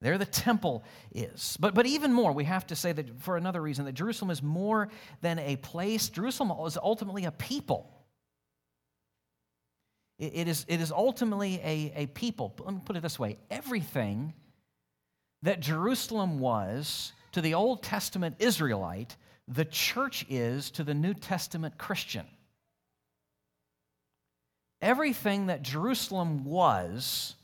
There 0.00 0.18
the 0.18 0.26
temple 0.26 0.84
is. 1.14 1.56
But, 1.60 1.74
but 1.74 1.86
even 1.86 2.12
more, 2.12 2.32
we 2.32 2.44
have 2.44 2.66
to 2.68 2.76
say 2.76 2.92
that 2.92 3.20
for 3.20 3.36
another 3.36 3.60
reason, 3.60 3.84
that 3.84 3.92
Jerusalem 3.92 4.30
is 4.30 4.42
more 4.42 4.88
than 5.20 5.38
a 5.38 5.56
place. 5.56 6.08
Jerusalem 6.08 6.52
is 6.66 6.78
ultimately 6.82 7.24
a 7.24 7.32
people. 7.32 7.92
It, 10.18 10.48
is, 10.48 10.64
it 10.68 10.80
is 10.80 10.92
ultimately 10.92 11.60
a, 11.62 11.92
a 11.94 12.06
people. 12.06 12.54
Let 12.64 12.74
me 12.74 12.80
put 12.84 12.96
it 12.96 13.02
this 13.02 13.18
way 13.18 13.36
everything 13.50 14.32
that 15.42 15.60
Jerusalem 15.60 16.40
was 16.40 17.12
to 17.32 17.42
the 17.42 17.54
Old 17.54 17.82
Testament 17.82 18.36
Israelite, 18.38 19.16
the 19.46 19.64
church 19.64 20.24
is 20.28 20.70
to 20.72 20.84
the 20.84 20.94
New 20.94 21.12
Testament 21.12 21.76
Christian. 21.76 22.26
Everything 24.80 25.46
that 25.46 25.62
Jerusalem 25.62 26.44
was 26.44 27.34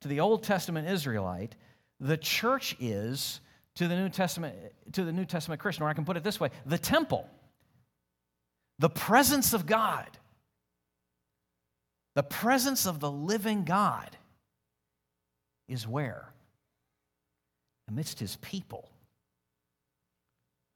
to 0.00 0.08
the 0.08 0.20
Old 0.20 0.42
Testament 0.42 0.88
Israelite, 0.88 1.54
the 2.00 2.16
church 2.16 2.76
is 2.80 3.40
to 3.74 3.88
the 3.88 3.96
New 3.96 4.08
Testament 4.08 4.54
to 4.92 5.04
the 5.04 5.12
New 5.12 5.24
Testament 5.24 5.60
Christian, 5.60 5.84
or 5.84 5.88
I 5.88 5.94
can 5.94 6.04
put 6.04 6.16
it 6.16 6.24
this 6.24 6.40
way, 6.40 6.50
the 6.64 6.78
temple. 6.78 7.28
The 8.78 8.90
presence 8.90 9.52
of 9.52 9.66
God. 9.66 10.08
The 12.14 12.22
presence 12.22 12.86
of 12.86 13.00
the 13.00 13.10
living 13.10 13.64
God 13.64 14.16
is 15.68 15.86
where? 15.86 16.28
Amidst 17.88 18.20
his 18.20 18.36
people 18.36 18.88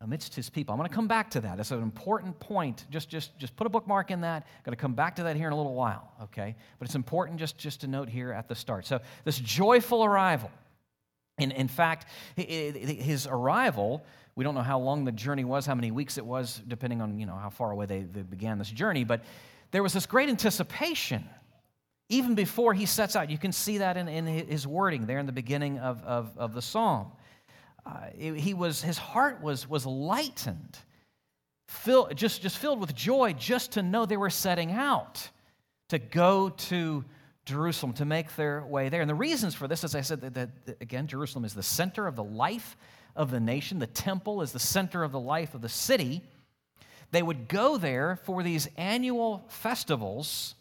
amidst 0.01 0.35
his 0.35 0.49
people. 0.49 0.73
I'm 0.73 0.79
going 0.79 0.89
to 0.89 0.95
come 0.95 1.09
back 1.09 1.31
to 1.31 1.41
that. 1.41 1.59
It's 1.59 1.71
an 1.73 1.83
important 1.83 2.39
point. 2.39 2.87
Just, 2.91 3.09
just, 3.09 3.37
just 3.39 3.57
put 3.57 3.67
a 3.67 3.71
bookmark 3.71 4.11
in 4.11 4.21
that. 4.21 4.45
I'm 4.45 4.65
going 4.65 4.77
to 4.77 4.81
come 4.81 4.95
back 4.95 5.17
to 5.17 5.25
that 5.25 5.37
here 5.37 5.49
in 5.49 5.53
a 5.53 5.57
little 5.57 5.75
while, 5.75 6.13
okay? 6.25 6.55
But 6.79 6.87
it's 6.87 6.95
important 6.95 7.39
just, 7.39 7.59
just 7.59 7.81
to 7.81 7.89
note 7.89 8.09
here 8.09 8.33
at 8.33 8.49
the 8.49 8.55
start. 8.55 8.87
So, 8.87 9.01
this 9.25 9.39
joyful 9.39 10.05
arrival. 10.05 10.51
In, 11.39 11.53
in 11.53 11.69
fact, 11.69 12.07
his 12.37 13.27
arrival, 13.29 14.05
we 14.35 14.43
don't 14.43 14.55
know 14.57 14.63
how 14.63 14.79
long 14.81 15.05
the 15.05 15.13
journey 15.13 15.45
was, 15.45 15.67
how 15.67 15.75
many 15.75 15.91
weeks 15.93 16.19
it 16.19 16.27
was, 16.27 16.61
depending 16.67 17.01
on 17.01 17.19
you 17.19 17.27
know, 17.27 17.37
how 17.37 17.51
far 17.51 17.71
away 17.71 17.87
they, 17.87 18.03
they 18.03 18.23
began 18.23 18.59
this 18.59 18.71
journey, 18.71 19.05
but 19.05 19.23
there 19.71 19.83
was 19.83 19.93
this 19.93 20.07
great 20.07 20.29
anticipation 20.29 21.29
even 22.11 22.35
before 22.35 22.73
he 22.73 22.87
sets 22.87 23.17
out. 23.17 23.31
You 23.31 23.37
can 23.37 23.53
see 23.53 23.79
that 23.79 23.99
in, 23.99 24.09
in 24.09 24.27
his 24.27 24.67
wording 24.67 25.07
there 25.07 25.19
in 25.19 25.27
the 25.27 25.33
beginning 25.33 25.79
of, 25.79 26.03
of, 26.05 26.33
of 26.39 26.55
the 26.55 26.63
psalm 26.63 27.13
uh, 27.89 28.11
he 28.15 28.53
was, 28.53 28.83
his 28.83 28.99
heart 28.99 29.41
was, 29.41 29.69
was 29.69 29.87
lightened, 29.87 30.79
fill, 31.69 32.09
just, 32.15 32.43
just 32.43 32.59
filled 32.59 32.81
with 32.81 32.95
joy 32.95 33.33
just 33.33 33.73
to 33.73 33.83
know 33.83 34.05
they 34.05 34.17
were 34.17 34.29
setting 34.29 34.73
out 34.73 35.31
to 35.89 35.99
go 35.99 36.51
to 36.51 37.03
Jerusalem, 37.47 37.95
to 37.95 38.05
make 38.05 38.37
their 38.37 38.63
way 38.67 38.91
there. 38.91 39.01
And 39.01 39.09
the 39.09 39.15
reasons 39.15 39.55
for 39.55 39.67
this, 39.67 39.85
as 39.85 39.95
I 39.95 40.03
said, 40.03 40.21
that, 40.21 40.35
that, 40.35 40.51
again, 40.83 41.07
Jerusalem 41.07 41.47
is 41.47 41.55
the 41.55 41.63
center 41.63 42.07
of 42.07 42.15
the 42.15 42.25
life 42.25 42.77
of 43.17 43.31
the 43.31 43.41
nation, 43.41 43.79
the 43.79 43.87
temple 43.87 44.43
is 44.43 44.53
the 44.53 44.59
center 44.59 45.03
of 45.03 45.11
the 45.11 45.21
life 45.21 45.55
of 45.55 45.63
the 45.63 45.69
city. 45.69 46.23
They 47.11 47.23
would 47.23 47.49
go 47.49 47.79
there 47.79 48.17
for 48.25 48.43
these 48.43 48.69
annual 48.77 49.45
festivals. 49.49 50.55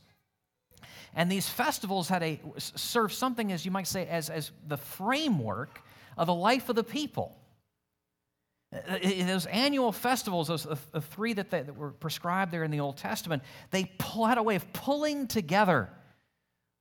And 1.14 1.32
these 1.32 1.50
festivals 1.50 2.08
had 2.08 2.24
a 2.24 2.40
serve 2.58 3.12
something 3.12 3.52
as 3.52 3.66
you 3.66 3.72
might 3.72 3.88
say 3.88 4.08
as, 4.08 4.30
as 4.30 4.52
the 4.68 4.78
framework 4.78 5.82
of 6.18 6.28
the 6.28 6.34
life 6.34 6.70
of 6.70 6.76
the 6.76 6.84
people. 6.84 7.36
Uh, 8.74 8.98
those 9.02 9.46
annual 9.48 9.92
festivals, 9.92 10.48
those 10.48 10.68
the 10.92 11.02
three 11.02 11.34
that, 11.34 11.50
they, 11.50 11.62
that 11.62 11.76
were 11.76 11.92
prescribed 11.92 12.52
there 12.52 12.64
in 12.64 12.72
the 12.72 12.80
Old 12.80 12.98
Testament, 12.98 13.44
they 13.72 13.92
had 14.26 14.38
a 14.38 14.44
way 14.44 14.56
of 14.56 14.72
pulling 14.74 15.28
together 15.28 15.90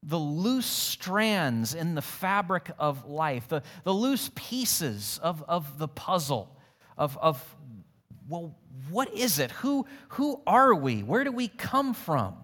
the 0.02 0.18
loose 0.18 0.66
strands 0.66 1.74
in 1.74 1.94
the 1.94 2.02
fabric 2.02 2.70
of 2.78 3.06
life, 3.06 3.48
the, 3.48 3.62
the 3.84 3.92
loose 3.92 4.30
pieces 4.34 5.18
of, 5.22 5.42
of 5.48 5.78
the 5.78 5.88
puzzle 5.88 6.56
of, 6.96 7.18
of, 7.18 7.55
well, 8.28 8.54
what 8.90 9.12
is 9.14 9.38
it? 9.38 9.50
Who, 9.52 9.86
who 10.10 10.40
are 10.46 10.74
we? 10.74 11.02
Where 11.02 11.24
do 11.24 11.32
we 11.32 11.48
come 11.48 11.94
from? 11.94 12.34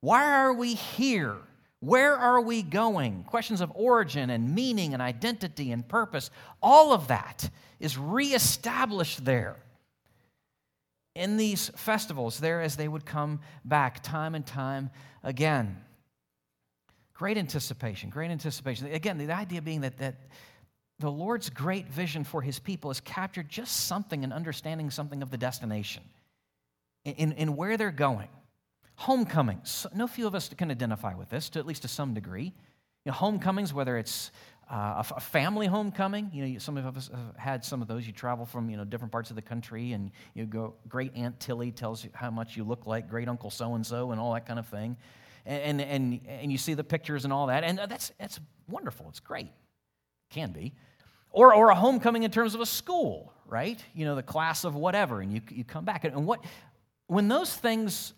Why 0.00 0.24
are 0.24 0.52
we 0.52 0.74
here? 0.74 1.36
Where 1.80 2.16
are 2.16 2.40
we 2.40 2.62
going? 2.62 3.24
Questions 3.24 3.60
of 3.60 3.72
origin 3.74 4.30
and 4.30 4.54
meaning 4.54 4.94
and 4.94 5.02
identity 5.02 5.72
and 5.72 5.86
purpose. 5.86 6.30
All 6.62 6.92
of 6.92 7.08
that 7.08 7.50
is 7.80 7.98
reestablished 7.98 9.24
there 9.24 9.56
in 11.14 11.36
these 11.36 11.68
festivals, 11.76 12.40
there 12.40 12.60
as 12.60 12.76
they 12.76 12.88
would 12.88 13.04
come 13.04 13.40
back 13.64 14.02
time 14.02 14.34
and 14.34 14.46
time 14.46 14.90
again. 15.22 15.76
Great 17.12 17.38
anticipation, 17.38 18.10
great 18.10 18.30
anticipation. 18.30 18.86
Again, 18.88 19.18
the 19.18 19.30
idea 19.30 19.62
being 19.62 19.82
that, 19.82 19.98
that 19.98 20.16
the 21.00 21.10
Lord's 21.10 21.50
great 21.50 21.88
vision 21.88 22.24
for 22.24 22.40
his 22.40 22.58
people 22.58 22.90
is 22.90 23.00
captured 23.00 23.48
just 23.48 23.86
something 23.86 24.22
and 24.22 24.32
understanding 24.32 24.90
something 24.90 25.22
of 25.22 25.30
the 25.30 25.38
destination 25.38 26.02
in, 27.04 27.32
in 27.32 27.56
where 27.56 27.76
they're 27.76 27.90
going. 27.90 28.28
Homecomings. 28.96 29.86
No 29.94 30.06
few 30.06 30.26
of 30.26 30.34
us 30.34 30.48
can 30.48 30.70
identify 30.70 31.14
with 31.14 31.28
this, 31.28 31.50
to 31.50 31.58
at 31.58 31.66
least 31.66 31.82
to 31.82 31.88
some 31.88 32.14
degree. 32.14 32.54
You 33.04 33.10
know, 33.10 33.12
homecomings, 33.12 33.74
whether 33.74 33.98
it's 33.98 34.30
uh, 34.70 35.02
a, 35.14 35.20
family 35.20 35.66
homecoming, 35.66 36.30
you 36.32 36.46
know, 36.46 36.58
some 36.58 36.76
of 36.78 36.96
us 36.96 37.10
have 37.12 37.36
had 37.36 37.64
some 37.64 37.82
of 37.82 37.88
those. 37.88 38.06
You 38.06 38.12
travel 38.12 38.46
from 38.46 38.70
you 38.70 38.76
know 38.76 38.84
different 38.84 39.12
parts 39.12 39.30
of 39.30 39.36
the 39.36 39.42
country, 39.42 39.92
and 39.92 40.10
you 40.32 40.46
go. 40.46 40.74
Great 40.88 41.14
Aunt 41.14 41.38
Tilly 41.38 41.70
tells 41.70 42.04
you 42.04 42.10
how 42.14 42.30
much 42.30 42.56
you 42.56 42.64
look 42.64 42.86
like 42.86 43.10
Great 43.10 43.28
Uncle 43.28 43.50
so 43.50 43.74
and 43.74 43.84
so, 43.84 44.12
and 44.12 44.20
all 44.20 44.32
that 44.34 44.46
kind 44.46 44.58
of 44.58 44.66
thing. 44.66 44.96
And, 45.44 45.82
and 45.82 46.20
and 46.26 46.50
you 46.50 46.56
see 46.56 46.72
the 46.72 46.84
pictures 46.84 47.24
and 47.24 47.32
all 47.32 47.48
that, 47.48 47.64
and 47.64 47.78
that's 47.78 48.12
that's 48.18 48.40
wonderful. 48.66 49.06
It's 49.10 49.20
great, 49.20 49.50
can 50.30 50.52
be. 50.52 50.74
Or, 51.30 51.54
or 51.54 51.70
a 51.70 51.74
homecoming 51.74 52.22
in 52.22 52.30
terms 52.30 52.54
of 52.54 52.60
a 52.60 52.66
school, 52.66 53.32
right? 53.46 53.82
You 53.94 54.04
know, 54.04 54.14
the 54.14 54.22
class 54.22 54.64
of 54.64 54.74
whatever, 54.74 55.20
and 55.20 55.32
you, 55.32 55.40
you 55.50 55.64
come 55.64 55.84
back. 55.84 56.04
And 56.04 56.26
what, 56.26 56.44
when 57.06 57.28
those 57.28 57.54
things 57.54 58.12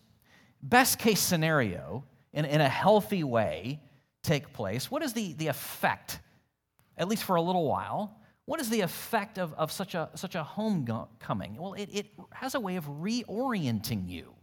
best 0.62 0.98
case 0.98 1.20
scenario, 1.20 2.04
in, 2.32 2.44
in 2.44 2.60
a 2.60 2.68
healthy 2.68 3.24
way, 3.24 3.80
take 4.22 4.52
place, 4.52 4.90
what 4.90 5.02
is 5.02 5.14
the, 5.14 5.32
the 5.34 5.46
effect, 5.46 6.20
at 6.98 7.08
least 7.08 7.24
for 7.24 7.36
a 7.36 7.42
little 7.42 7.66
while? 7.66 8.20
What 8.44 8.60
is 8.60 8.68
the 8.70 8.82
effect 8.82 9.38
of, 9.38 9.52
of 9.54 9.72
such, 9.72 9.94
a, 9.94 10.10
such 10.14 10.34
a 10.34 10.44
homecoming? 10.44 11.56
Well, 11.56 11.74
it, 11.74 11.88
it 11.92 12.06
has 12.32 12.54
a 12.54 12.60
way 12.60 12.76
of 12.76 12.84
reorienting 12.84 14.08
you. 14.08 14.35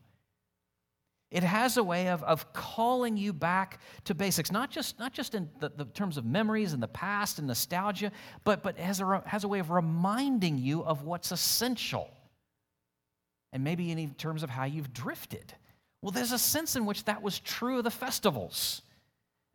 It 1.33 1.41
has 1.41 1.77
a 1.77 1.83
way 1.83 2.09
of, 2.09 2.23
of 2.23 2.53
calling 2.53 3.17
you 3.17 3.33
back 3.33 3.79
to 4.03 4.13
basics, 4.13 4.51
not 4.51 4.69
just, 4.69 4.99
not 4.99 5.13
just 5.13 5.33
in 5.33 5.49
the, 5.59 5.71
the 5.75 5.85
terms 5.85 6.17
of 6.17 6.25
memories 6.25 6.73
and 6.73 6.83
the 6.83 6.87
past 6.87 7.39
and 7.39 7.47
nostalgia, 7.47 8.11
but, 8.43 8.61
but 8.61 8.77
has, 8.77 9.01
a, 9.01 9.23
has 9.25 9.43
a 9.43 9.47
way 9.47 9.57
of 9.57 9.71
reminding 9.71 10.59
you 10.59 10.83
of 10.83 11.01
what's 11.01 11.31
essential. 11.31 12.07
And 13.51 13.63
maybe 13.63 13.89
in 13.89 14.13
terms 14.13 14.43
of 14.43 14.51
how 14.51 14.65
you've 14.65 14.93
drifted 14.93 15.55
Well, 16.03 16.11
there's 16.11 16.33
a 16.33 16.37
sense 16.37 16.75
in 16.75 16.85
which 16.85 17.05
that 17.05 17.23
was 17.23 17.39
true 17.39 17.79
of 17.79 17.83
the 17.83 17.91
festivals 17.91 18.83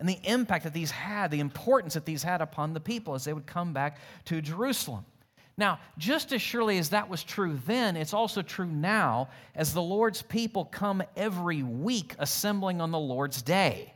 and 0.00 0.08
the 0.08 0.18
impact 0.24 0.64
that 0.64 0.74
these 0.74 0.90
had, 0.90 1.30
the 1.30 1.38
importance 1.38 1.94
that 1.94 2.06
these 2.06 2.24
had 2.24 2.40
upon 2.40 2.72
the 2.72 2.80
people 2.80 3.14
as 3.14 3.22
they 3.22 3.32
would 3.32 3.46
come 3.46 3.72
back 3.72 3.98
to 4.24 4.42
Jerusalem. 4.42 5.04
Now, 5.58 5.80
just 5.98 6.32
as 6.32 6.40
surely 6.40 6.78
as 6.78 6.90
that 6.90 7.10
was 7.10 7.24
true 7.24 7.58
then, 7.66 7.96
it's 7.96 8.14
also 8.14 8.42
true 8.42 8.70
now 8.70 9.28
as 9.56 9.74
the 9.74 9.82
Lord's 9.82 10.22
people 10.22 10.64
come 10.64 11.02
every 11.16 11.64
week 11.64 12.14
assembling 12.20 12.80
on 12.80 12.92
the 12.92 12.98
Lord's 12.98 13.42
day. 13.42 13.92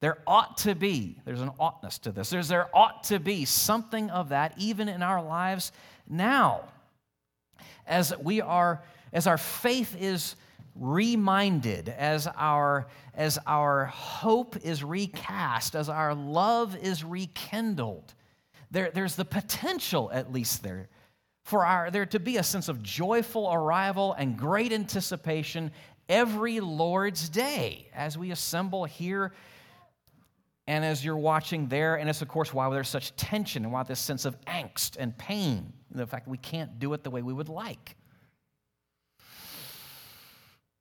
There 0.00 0.18
ought 0.26 0.58
to 0.58 0.74
be, 0.74 1.20
there's 1.24 1.40
an 1.40 1.52
oughtness 1.60 1.98
to 1.98 2.10
this, 2.10 2.30
there's, 2.30 2.48
there 2.48 2.68
ought 2.76 3.04
to 3.04 3.20
be 3.20 3.44
something 3.44 4.10
of 4.10 4.30
that 4.30 4.54
even 4.58 4.88
in 4.88 5.02
our 5.04 5.22
lives 5.22 5.70
now. 6.08 6.62
As 7.86 8.12
we 8.18 8.40
are, 8.40 8.82
as 9.12 9.28
our 9.28 9.38
faith 9.38 9.96
is 9.98 10.34
reminded, 10.74 11.88
as 11.90 12.26
our, 12.36 12.88
as 13.14 13.38
our 13.46 13.84
hope 13.84 14.56
is 14.64 14.82
recast, 14.82 15.76
as 15.76 15.88
our 15.88 16.12
love 16.12 16.76
is 16.76 17.04
rekindled, 17.04 18.14
there, 18.70 18.90
there's 18.92 19.16
the 19.16 19.24
potential, 19.24 20.10
at 20.12 20.32
least 20.32 20.62
there, 20.62 20.88
for 21.44 21.64
our, 21.64 21.90
there 21.90 22.06
to 22.06 22.18
be 22.18 22.38
a 22.38 22.42
sense 22.42 22.68
of 22.68 22.82
joyful 22.82 23.52
arrival 23.52 24.14
and 24.14 24.38
great 24.38 24.72
anticipation 24.72 25.70
every 26.08 26.60
Lord's 26.60 27.28
day 27.28 27.88
as 27.94 28.16
we 28.16 28.30
assemble 28.30 28.84
here 28.84 29.32
and 30.66 30.84
as 30.84 31.04
you're 31.04 31.16
watching 31.16 31.68
there. 31.68 31.96
And 31.96 32.08
it's, 32.08 32.22
of 32.22 32.28
course, 32.28 32.54
why 32.54 32.68
there's 32.70 32.88
such 32.88 33.14
tension 33.16 33.64
and 33.64 33.72
why 33.72 33.82
this 33.82 34.00
sense 34.00 34.24
of 34.24 34.40
angst 34.46 34.96
and 34.98 35.16
pain, 35.16 35.72
the 35.90 36.06
fact 36.06 36.24
that 36.24 36.30
we 36.30 36.38
can't 36.38 36.78
do 36.78 36.92
it 36.94 37.04
the 37.04 37.10
way 37.10 37.22
we 37.22 37.32
would 37.32 37.50
like. 37.50 37.96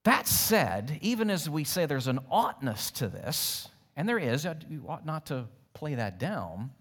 That 0.06 0.28
said, 0.28 1.00
even 1.02 1.30
as 1.30 1.50
we 1.50 1.64
say 1.64 1.86
there's 1.86 2.08
an 2.08 2.20
oughtness 2.30 2.92
to 2.92 3.08
this, 3.08 3.70
and 3.96 4.08
there 4.08 4.20
is, 4.20 4.46
you 4.70 4.86
ought 4.88 5.06
not 5.06 5.28
to 5.28 5.46
play 5.74 5.96
that 5.96 6.20
down, 6.20 6.72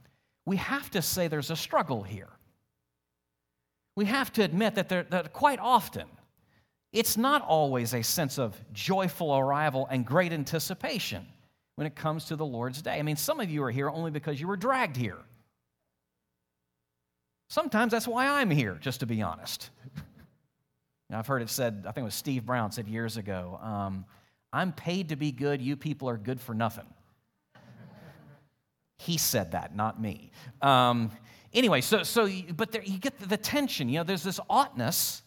we 0.47 0.57
have 0.57 0.91
to 0.91 1.03
say 1.03 1.29
there's 1.29 1.51
a 1.51 1.57
struggle 1.57 2.03
here. 2.03 2.29
We 3.95 4.07
have 4.07 4.33
to 4.35 4.43
admit 4.43 4.75
that, 4.77 4.89
there, 4.89 5.05
that 5.11 5.33
quite 5.33 5.59
often, 5.59 6.07
it's 6.93 7.17
not 7.17 7.43
always 7.43 7.95
a 7.95 8.03
sense 8.03 8.39
of 8.39 8.57
joyful 8.73 9.37
arrival 9.37 9.87
and 9.91 10.05
great 10.05 10.33
anticipation 10.33 11.27
when 11.77 11.87
it 11.87 11.95
comes 11.95 12.27
to 12.27 12.37
the 12.37 12.45
Lord's 12.45 12.83
day. 12.83 12.99
I 12.99 13.03
mean, 13.03 13.17
some 13.17 13.41
of 13.41 13.51
you 13.51 13.63
are 13.63 13.71
here 13.71 13.89
only 13.89 14.11
because 14.11 14.41
you 14.41 14.47
were 14.47 14.57
dragged 14.57 14.97
here. 14.97 15.19
Sometimes 17.49 17.93
that's 17.93 18.09
why 18.09 18.29
I'm 18.29 18.51
here, 18.51 18.79
just 18.81 19.01
to 19.01 19.07
be 19.07 19.21
honest. 19.23 19.71
I've 21.11 21.27
heard 21.27 21.43
it 21.43 21.51
said, 21.51 21.85
I 21.87 21.93
think 21.93 22.03
it 22.03 22.05
was 22.05 22.15
Steve 22.15 22.47
Brown 22.47 22.73
said 22.73 22.89
years 22.89 23.19
ago, 23.19 23.59
um, 23.63 24.07
I'm 24.53 24.73
paid 24.73 25.11
to 25.11 25.17
be 25.17 25.31
good, 25.31 25.61
you 25.61 25.77
people 25.77 26.09
are 26.09 26.17
good 26.17 26.41
for 26.41 26.55
nothing. 26.55 26.87
He 29.03 29.19
said 29.19 29.53
that, 29.53 29.75
not 29.75 30.01
me. 30.01 30.31
Um, 30.61 31.11
anyway, 31.53 31.81
so, 31.81 32.03
so 32.03 32.29
but 32.55 32.73
there, 32.73 32.83
you 32.83 32.99
get 32.99 33.19
the, 33.19 33.27
the, 33.27 33.37
tension. 33.37 33.89
You 33.89 33.99
know, 33.99 34.05
there's 34.05 34.23
this 34.23 34.41
oughtness. 34.49 35.23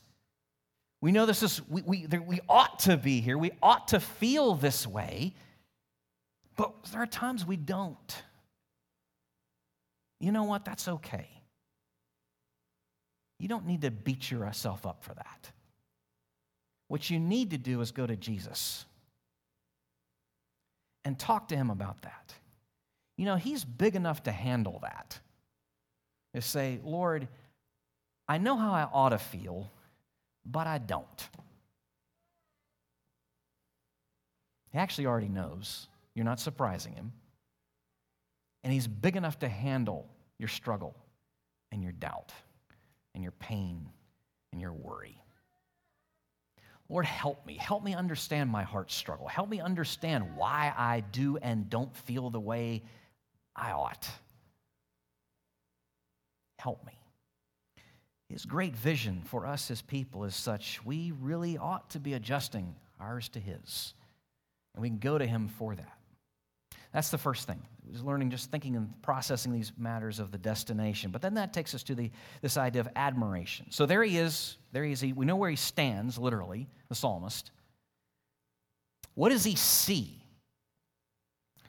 We 1.01 1.11
know 1.11 1.25
this 1.25 1.43
is, 1.43 1.61
we, 1.67 1.81
we, 1.81 2.05
there, 2.05 2.21
we 2.21 2.39
ought 2.47 2.79
to 2.79 2.97
be 2.97 3.19
here. 3.21 3.37
We 3.37 3.51
ought 3.61 3.89
to 3.89 3.99
feel 3.99 4.55
this 4.55 4.87
way. 4.87 5.33
But 6.55 6.71
there 6.91 7.01
are 7.01 7.07
times 7.07 7.45
we 7.45 7.57
don't. 7.57 8.23
You 10.21 10.31
know 10.31 10.43
what? 10.43 10.63
That's 10.63 10.87
okay. 10.87 11.27
You 13.39 13.49
don't 13.49 13.65
need 13.65 13.81
to 13.81 13.91
beat 13.91 14.31
yourself 14.31 14.85
up 14.85 15.03
for 15.03 15.13
that. 15.13 15.51
What 16.87 17.09
you 17.09 17.19
need 17.19 17.51
to 17.51 17.57
do 17.57 17.81
is 17.81 17.91
go 17.91 18.07
to 18.07 18.15
Jesus 18.15 18.85
and 21.03 21.19
talk 21.19 21.49
to 21.49 21.57
him 21.57 21.69
about 21.69 22.01
that. 22.03 22.33
You 23.17 23.25
know, 23.25 23.35
he's 23.35 23.63
big 23.63 23.95
enough 23.95 24.23
to 24.23 24.31
handle 24.31 24.79
that. 24.81 25.19
To 26.33 26.41
say, 26.41 26.79
Lord, 26.83 27.27
I 28.27 28.37
know 28.37 28.57
how 28.57 28.73
I 28.73 28.83
ought 28.91 29.09
to 29.09 29.17
feel, 29.17 29.71
but 30.45 30.67
I 30.67 30.79
don't. 30.79 31.29
He 34.71 34.77
actually 34.77 35.05
already 35.05 35.29
knows. 35.29 35.87
You're 36.13 36.25
not 36.25 36.39
surprising 36.39 36.93
him. 36.93 37.13
And 38.63 38.73
he's 38.73 38.87
big 38.87 39.15
enough 39.15 39.39
to 39.39 39.47
handle 39.47 40.09
your 40.37 40.49
struggle 40.49 40.95
and 41.71 41.81
your 41.81 41.93
doubt 41.93 42.33
and 43.13 43.23
your 43.23 43.31
pain 43.33 43.89
and 44.51 44.59
your 44.59 44.73
worry. 44.73 45.21
Lord, 46.89 47.05
help 47.05 47.45
me. 47.45 47.55
Help 47.55 47.83
me 47.83 47.93
understand 47.95 48.49
my 48.49 48.63
heart 48.63 48.91
struggle. 48.91 49.27
Help 49.27 49.49
me 49.49 49.59
understand 49.59 50.35
why 50.35 50.73
I 50.77 51.01
do 51.11 51.37
and 51.37 51.69
don't 51.69 51.95
feel 51.95 52.29
the 52.29 52.39
way 52.39 52.83
I 53.55 53.71
ought. 53.71 54.07
Help 56.59 56.85
me. 56.85 56.93
His 58.29 58.45
great 58.45 58.75
vision 58.75 59.21
for 59.25 59.45
us 59.45 59.69
as 59.69 59.81
people 59.81 60.25
is 60.25 60.35
such 60.35 60.83
we 60.83 61.13
really 61.21 61.57
ought 61.57 61.89
to 61.91 61.99
be 61.99 62.13
adjusting 62.13 62.75
ours 62.99 63.29
to 63.29 63.39
His. 63.39 63.93
And 64.73 64.81
we 64.81 64.89
can 64.89 64.97
go 64.97 65.17
to 65.17 65.25
Him 65.25 65.47
for 65.47 65.75
that. 65.75 65.97
That's 66.91 67.09
the 67.09 67.17
first 67.17 67.45
thing. 67.45 67.61
Is 67.93 68.03
learning, 68.03 68.31
just 68.31 68.49
thinking 68.49 68.75
and 68.75 68.89
processing 69.03 69.51
these 69.51 69.71
matters 69.77 70.19
of 70.19 70.31
the 70.31 70.37
destination. 70.37 71.11
But 71.11 71.21
then 71.21 71.35
that 71.35 71.53
takes 71.53 71.75
us 71.75 71.83
to 71.83 71.93
the, 71.93 72.09
this 72.41 72.57
idea 72.57 72.81
of 72.81 72.87
admiration. 72.95 73.67
So 73.69 73.85
there 73.85 74.01
he 74.01 74.17
is. 74.17 74.57
There 74.71 74.83
he 74.83 74.93
is. 74.93 75.03
We 75.03 75.25
know 75.25 75.35
where 75.35 75.49
he 75.49 75.55
stands, 75.55 76.17
literally, 76.17 76.67
the 76.89 76.95
psalmist. 76.95 77.51
What 79.13 79.29
does 79.29 79.43
he 79.43 79.55
see? 79.55 80.24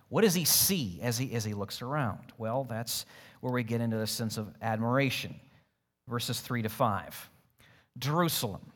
What 0.09 0.23
does 0.23 0.35
he 0.35 0.45
see 0.45 1.01
as 1.03 1.19
he, 1.19 1.35
as 1.35 1.45
he 1.45 1.55
looks 1.55 1.83
around? 1.83 2.33
Well, 2.38 2.64
that's 2.64 3.07
where 3.40 3.53
we 3.53 3.62
get 3.62 3.81
into 3.81 3.97
the 3.97 4.07
sense 4.07 4.37
of 4.37 4.53
admiration. 4.62 5.35
Verses 6.09 6.40
3 6.40 6.62
to 6.62 6.69
5. 6.69 7.31
Jerusalem, 7.99 8.73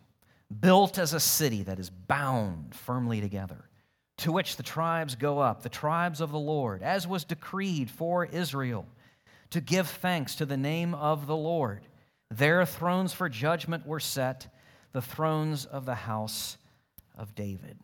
built 0.61 0.99
as 0.99 1.15
a 1.15 1.21
city 1.21 1.63
that 1.63 1.79
is 1.79 1.91
bound 1.91 2.75
firmly 2.75 3.21
together 3.21 3.65
to 4.19 4.33
which 4.33 4.57
the 4.57 4.63
tribes 4.63 5.15
go 5.15 5.39
up, 5.39 5.63
the 5.63 5.69
tribes 5.69 6.21
of 6.21 6.31
the 6.31 6.39
Lord, 6.39 6.83
as 6.83 7.07
was 7.07 7.25
decreed 7.25 7.91
for 7.91 8.27
Israel, 8.27 8.87
to 9.51 9.61
give 9.61 9.89
thanks 9.89 10.35
to 10.37 10.47
the 10.47 10.57
name 10.57 10.95
of 10.95 11.27
the 11.27 11.37
Lord. 11.37 11.81
There 12.31 12.65
thrones 12.67 13.13
for 13.13 13.29
judgment 13.29 13.87
were 13.87 14.01
set, 14.01 14.47
the 14.93 15.01
thrones 15.01 15.65
of 15.65 15.87
the 15.87 15.95
house 15.95 16.59
of 17.17 17.35
David. 17.35 17.79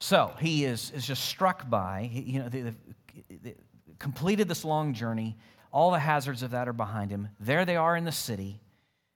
So 0.00 0.32
he 0.40 0.64
is, 0.64 0.90
is 0.92 1.06
just 1.06 1.24
struck 1.24 1.68
by, 1.68 2.10
you 2.12 2.40
know, 2.40 2.48
they, 2.48 2.74
they 3.42 3.54
completed 3.98 4.48
this 4.48 4.64
long 4.64 4.94
journey. 4.94 5.36
All 5.72 5.92
the 5.92 6.00
hazards 6.00 6.42
of 6.42 6.50
that 6.50 6.68
are 6.68 6.72
behind 6.72 7.12
him. 7.12 7.28
There 7.38 7.64
they 7.64 7.76
are 7.76 7.96
in 7.96 8.04
the 8.04 8.12
city. 8.12 8.60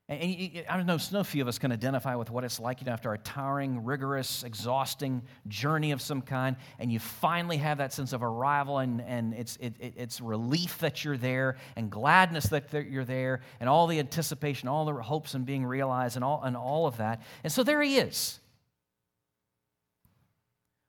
And 0.06 0.62
I 0.68 0.76
don't 0.76 0.84
know, 0.84 0.98
no 1.12 1.24
few 1.24 1.40
of 1.40 1.48
us 1.48 1.58
can 1.58 1.72
identify 1.72 2.14
with 2.14 2.30
what 2.30 2.44
it's 2.44 2.60
like, 2.60 2.82
you 2.82 2.86
know, 2.86 2.92
after 2.92 3.14
a 3.14 3.18
tiring, 3.18 3.84
rigorous, 3.84 4.44
exhausting 4.44 5.22
journey 5.48 5.92
of 5.92 6.02
some 6.02 6.20
kind, 6.20 6.56
and 6.78 6.92
you 6.92 6.98
finally 6.98 7.56
have 7.56 7.78
that 7.78 7.94
sense 7.94 8.12
of 8.12 8.22
arrival, 8.22 8.80
and, 8.80 9.00
and 9.00 9.32
it's, 9.32 9.56
it, 9.56 9.74
it's 9.80 10.20
relief 10.20 10.78
that 10.80 11.04
you're 11.06 11.16
there, 11.16 11.56
and 11.74 11.90
gladness 11.90 12.48
that 12.48 12.70
you're 12.90 13.06
there, 13.06 13.40
and 13.60 13.68
all 13.68 13.86
the 13.86 13.98
anticipation, 13.98 14.68
all 14.68 14.84
the 14.84 14.92
hopes 14.92 15.32
and 15.32 15.46
being 15.46 15.64
realized, 15.64 16.16
and 16.16 16.24
all, 16.24 16.42
and 16.44 16.54
all 16.54 16.86
of 16.86 16.98
that. 16.98 17.22
And 17.42 17.50
so 17.50 17.62
there 17.62 17.80
he 17.80 17.96
is, 17.96 18.40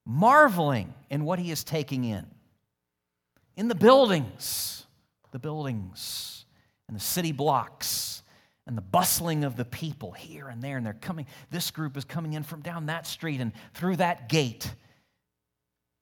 marveling 0.05 0.93
in 1.09 1.25
what 1.25 1.39
he 1.39 1.51
is 1.51 1.63
taking 1.63 2.03
in. 2.03 2.25
In 3.55 3.67
the 3.67 3.75
buildings, 3.75 4.85
the 5.31 5.39
buildings, 5.39 6.45
and 6.87 6.95
the 6.95 7.01
city 7.01 7.31
blocks 7.31 8.23
and 8.67 8.77
the 8.77 8.81
bustling 8.81 9.43
of 9.43 9.55
the 9.55 9.65
people 9.65 10.11
here 10.11 10.47
and 10.47 10.61
there, 10.61 10.77
and 10.77 10.85
they're 10.85 10.93
coming. 10.93 11.25
This 11.51 11.71
group 11.71 11.97
is 11.97 12.05
coming 12.05 12.33
in 12.33 12.43
from 12.43 12.61
down 12.61 12.87
that 12.87 13.05
street 13.05 13.41
and 13.41 13.51
through 13.73 13.97
that 13.97 14.29
gate. 14.29 14.73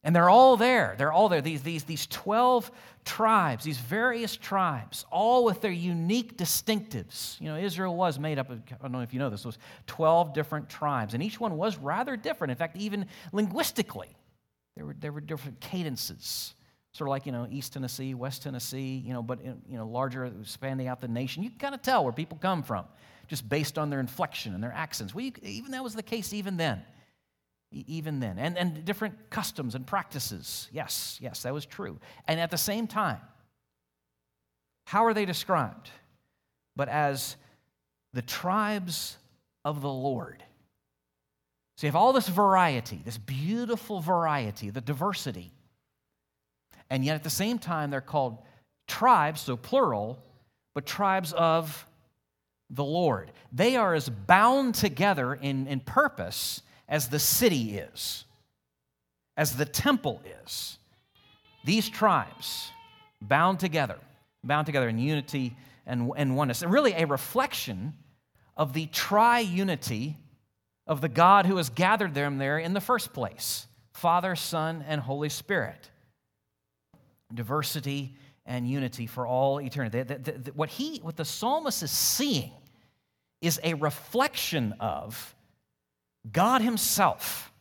And 0.04 0.14
they're 0.14 0.30
all 0.30 0.58
there. 0.58 0.96
They're 0.98 1.14
all 1.14 1.30
there. 1.30 1.42
These, 1.42 1.64
these, 1.64 1.86
these 1.86 2.08
12 2.08 2.70
tribes, 3.06 3.64
these 3.64 3.78
various 3.78 4.36
tribes, 4.36 5.06
all 5.10 5.46
with 5.46 5.62
their 5.62 5.72
unique 5.72 6.38
distinctives. 6.38 7.40
You 7.40 7.48
know, 7.48 7.56
Israel 7.56 7.96
was 7.96 8.20
made 8.20 8.38
up 8.38 8.50
of, 8.50 8.62
I 8.70 8.82
don't 8.82 8.92
know 8.92 9.00
if 9.00 9.14
you 9.14 9.20
know 9.20 9.30
this, 9.30 9.46
was 9.46 9.58
12 9.88 10.34
different 10.34 10.70
tribes. 10.70 11.14
And 11.14 11.24
each 11.24 11.40
one 11.40 11.56
was 11.56 11.78
rather 11.78 12.18
different. 12.18 12.52
In 12.52 12.58
fact, 12.58 12.76
even 12.76 13.06
linguistically, 13.32 14.10
there 14.76 14.86
were, 14.86 14.96
there 15.00 15.12
were 15.12 15.22
different 15.22 15.62
cadences 15.62 16.54
sort 16.94 17.08
of 17.08 17.10
like 17.10 17.26
you 17.26 17.32
know 17.32 17.48
east 17.50 17.74
tennessee 17.74 18.14
west 18.14 18.44
tennessee 18.44 19.02
you 19.04 19.14
know 19.14 19.24
but 19.24 19.44
you 19.44 19.78
know 19.78 19.88
larger 19.88 20.26
expanding 20.26 20.88
out 20.88 21.02
the 21.02 21.08
nation 21.08 21.42
you 21.44 21.50
can 21.50 21.58
kind 21.58 21.76
of 21.76 21.82
tell 21.82 22.04
where 22.04 22.14
people 22.14 22.38
come 22.40 22.62
from 22.62 22.86
just 23.28 23.48
based 23.50 23.80
on 23.80 23.90
their 23.90 24.00
inflection 24.00 24.54
and 24.54 24.64
their 24.64 24.72
accents 24.72 25.14
well, 25.14 25.26
you, 25.26 25.32
even 25.42 25.72
that 25.72 25.84
was 25.84 25.96
the 25.96 26.04
case 26.04 26.34
even 26.34 26.56
then 26.56 26.84
even 27.74 28.20
then. 28.20 28.38
And, 28.38 28.58
and 28.58 28.86
different 28.86 29.30
customs 29.30 29.76
and 29.76 29.86
practices. 29.86 30.70
Yes 30.72 31.18
yes 31.22 31.44
that 31.44 31.54
was 31.54 31.66
true. 31.66 32.00
And 32.28 32.40
at 32.40 32.52
the 32.52 32.58
same 32.58 32.88
time 32.88 33.22
how 34.86 35.06
are 35.06 35.14
they 35.14 35.26
described? 35.26 35.90
But 36.76 36.90
as 36.90 37.36
the 38.14 38.22
tribes 38.22 39.18
of 39.66 39.82
the 39.82 39.92
lord. 39.92 40.44
So 41.78 41.88
you 41.88 41.90
have 41.90 41.96
all 41.96 42.14
this 42.14 42.28
variety, 42.28 43.02
this 43.04 43.18
beautiful 43.18 44.00
variety, 44.00 44.70
the 44.70 44.82
diversity. 44.82 45.52
And 46.90 47.04
yet 47.04 47.16
at 47.16 47.24
the 47.24 47.30
same 47.30 47.58
time, 47.58 47.90
they're 47.90 48.02
called 48.02 48.38
tribes, 48.88 49.42
so 49.42 49.58
plural, 49.58 50.20
but 50.76 50.86
tribes 50.86 51.34
of 51.34 51.88
the 52.70 52.84
Lord. 52.84 53.32
They 53.52 53.76
are 53.76 53.94
as 53.94 54.10
bound 54.10 54.76
together 54.76 55.34
in, 55.34 55.68
in 55.68 55.80
purpose 55.80 56.62
as 56.88 57.08
the 57.08 57.20
city 57.20 57.78
is, 57.78 58.26
as 59.38 59.56
the 59.56 59.66
temple 59.66 60.22
is. 60.46 60.78
These 61.66 61.90
tribes 61.90 62.72
bound 63.22 63.60
together, 63.60 63.98
bound 64.44 64.66
together 64.66 64.90
in 64.90 65.00
unity 65.00 65.56
and, 65.86 66.12
and 66.16 66.36
oneness. 66.36 66.62
And 66.62 66.72
really 66.72 66.94
a 66.94 67.06
reflection 67.06 67.94
of 68.58 68.74
the 68.74 68.88
triunity 68.88 70.16
of 70.86 71.02
the 71.02 71.10
God 71.10 71.46
who 71.46 71.58
has 71.58 71.70
gathered 71.70 72.14
them 72.14 72.38
there 72.38 72.60
in 72.60 72.74
the 72.74 72.82
first 72.82 73.14
place 73.14 73.68
Father, 73.94 74.36
Son, 74.36 74.84
and 74.88 75.00
Holy 75.00 75.30
Spirit. 75.30 75.90
Diversity 77.34 78.16
and 78.46 78.68
unity 78.68 79.08
for 79.08 79.26
all 79.26 79.62
eternity. 79.62 80.04
The, 80.04 80.16
the, 80.16 80.32
the, 80.32 80.52
what, 80.52 80.70
he, 80.70 81.00
what 81.00 81.16
the 81.16 81.26
psalmist 81.26 81.82
is 81.84 81.92
seeing 81.92 82.52
is 83.42 83.60
a 83.64 83.74
reflection 83.76 84.74
of 84.80 85.33
God 86.32 86.62
Himself 86.62 87.54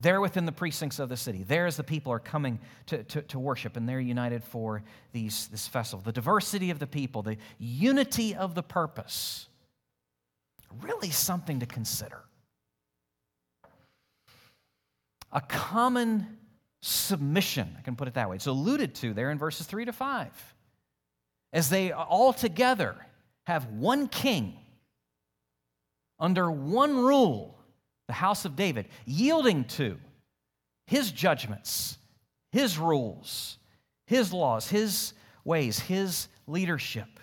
there 0.00 0.20
within 0.20 0.46
the 0.46 0.52
precincts 0.52 0.98
of 0.98 1.08
the 1.08 1.16
city. 1.16 1.42
There 1.42 1.66
as 1.66 1.76
the 1.76 1.84
people 1.84 2.10
are 2.12 2.18
coming 2.18 2.58
to, 2.86 3.02
to, 3.04 3.22
to, 3.22 3.38
worship 3.38 3.76
and 3.76 3.86
they're 3.86 4.00
united 4.00 4.42
for 4.42 4.82
these, 5.12 5.48
this 5.48 5.68
festival. 5.68 6.02
The 6.02 6.12
diversity 6.12 6.70
of 6.70 6.78
the 6.78 6.86
people, 6.86 7.22
the 7.22 7.36
unity 7.58 8.34
of 8.34 8.54
the 8.54 8.62
purpose. 8.62 9.46
Really 10.80 11.10
something 11.10 11.60
to 11.60 11.66
consider. 11.66 12.22
A 15.32 15.42
common 15.42 16.38
submission, 16.80 17.76
I 17.78 17.82
can 17.82 17.94
put 17.94 18.08
it 18.08 18.14
that 18.14 18.30
way. 18.30 18.36
It's 18.36 18.46
alluded 18.46 18.94
to 18.96 19.12
there 19.12 19.30
in 19.30 19.38
verses 19.38 19.66
3 19.66 19.84
to 19.84 19.92
5. 19.92 20.54
As 21.52 21.68
they 21.68 21.92
all 21.92 22.32
together 22.32 22.96
have 23.44 23.66
one 23.66 24.08
king 24.08 24.56
under 26.20 26.50
one 26.50 26.96
rule, 26.96 27.58
the 28.06 28.12
house 28.12 28.44
of 28.44 28.56
David, 28.56 28.88
yielding 29.06 29.64
to 29.64 29.98
his 30.86 31.10
judgments, 31.10 31.98
his 32.52 32.78
rules, 32.78 33.58
his 34.06 34.32
laws, 34.32 34.68
his 34.68 35.14
ways, 35.44 35.78
his 35.78 36.28
leadership, 36.46 37.20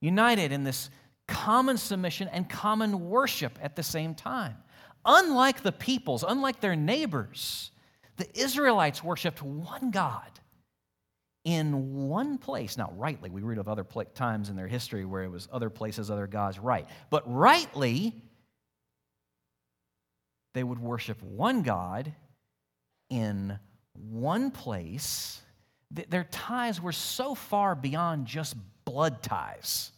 united 0.00 0.52
in 0.52 0.64
this 0.64 0.90
common 1.26 1.78
submission 1.78 2.28
and 2.28 2.48
common 2.48 3.08
worship 3.08 3.58
at 3.62 3.76
the 3.76 3.82
same 3.82 4.14
time. 4.14 4.56
Unlike 5.04 5.62
the 5.62 5.72
peoples, 5.72 6.24
unlike 6.26 6.60
their 6.60 6.76
neighbors, 6.76 7.70
the 8.16 8.28
Israelites 8.38 9.02
worshiped 9.02 9.42
one 9.42 9.90
God 9.90 10.30
in 11.44 12.06
one 12.06 12.38
place. 12.38 12.76
Now, 12.76 12.92
rightly, 12.96 13.30
we 13.30 13.42
read 13.42 13.58
of 13.58 13.68
other 13.68 13.84
times 14.14 14.48
in 14.48 14.56
their 14.56 14.68
history 14.68 15.04
where 15.04 15.24
it 15.24 15.30
was 15.30 15.48
other 15.52 15.70
places, 15.70 16.10
other 16.10 16.26
gods, 16.26 16.58
right. 16.58 16.86
But 17.10 17.24
rightly, 17.26 18.14
they 20.54 20.62
would 20.62 20.78
worship 20.78 21.22
one 21.22 21.62
God 21.62 22.12
in 23.10 23.58
one 23.94 24.50
place. 24.50 25.40
Their 25.90 26.24
ties 26.24 26.80
were 26.80 26.92
so 26.92 27.34
far 27.34 27.74
beyond 27.74 28.26
just 28.26 28.56
blood 28.84 29.22
ties. 29.22 29.90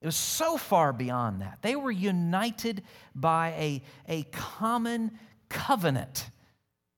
It 0.00 0.06
was 0.06 0.16
so 0.16 0.56
far 0.56 0.92
beyond 0.92 1.42
that. 1.42 1.58
They 1.60 1.76
were 1.76 1.90
united 1.90 2.82
by 3.14 3.50
a, 3.50 3.82
a 4.08 4.22
common 4.32 5.18
covenant 5.50 6.30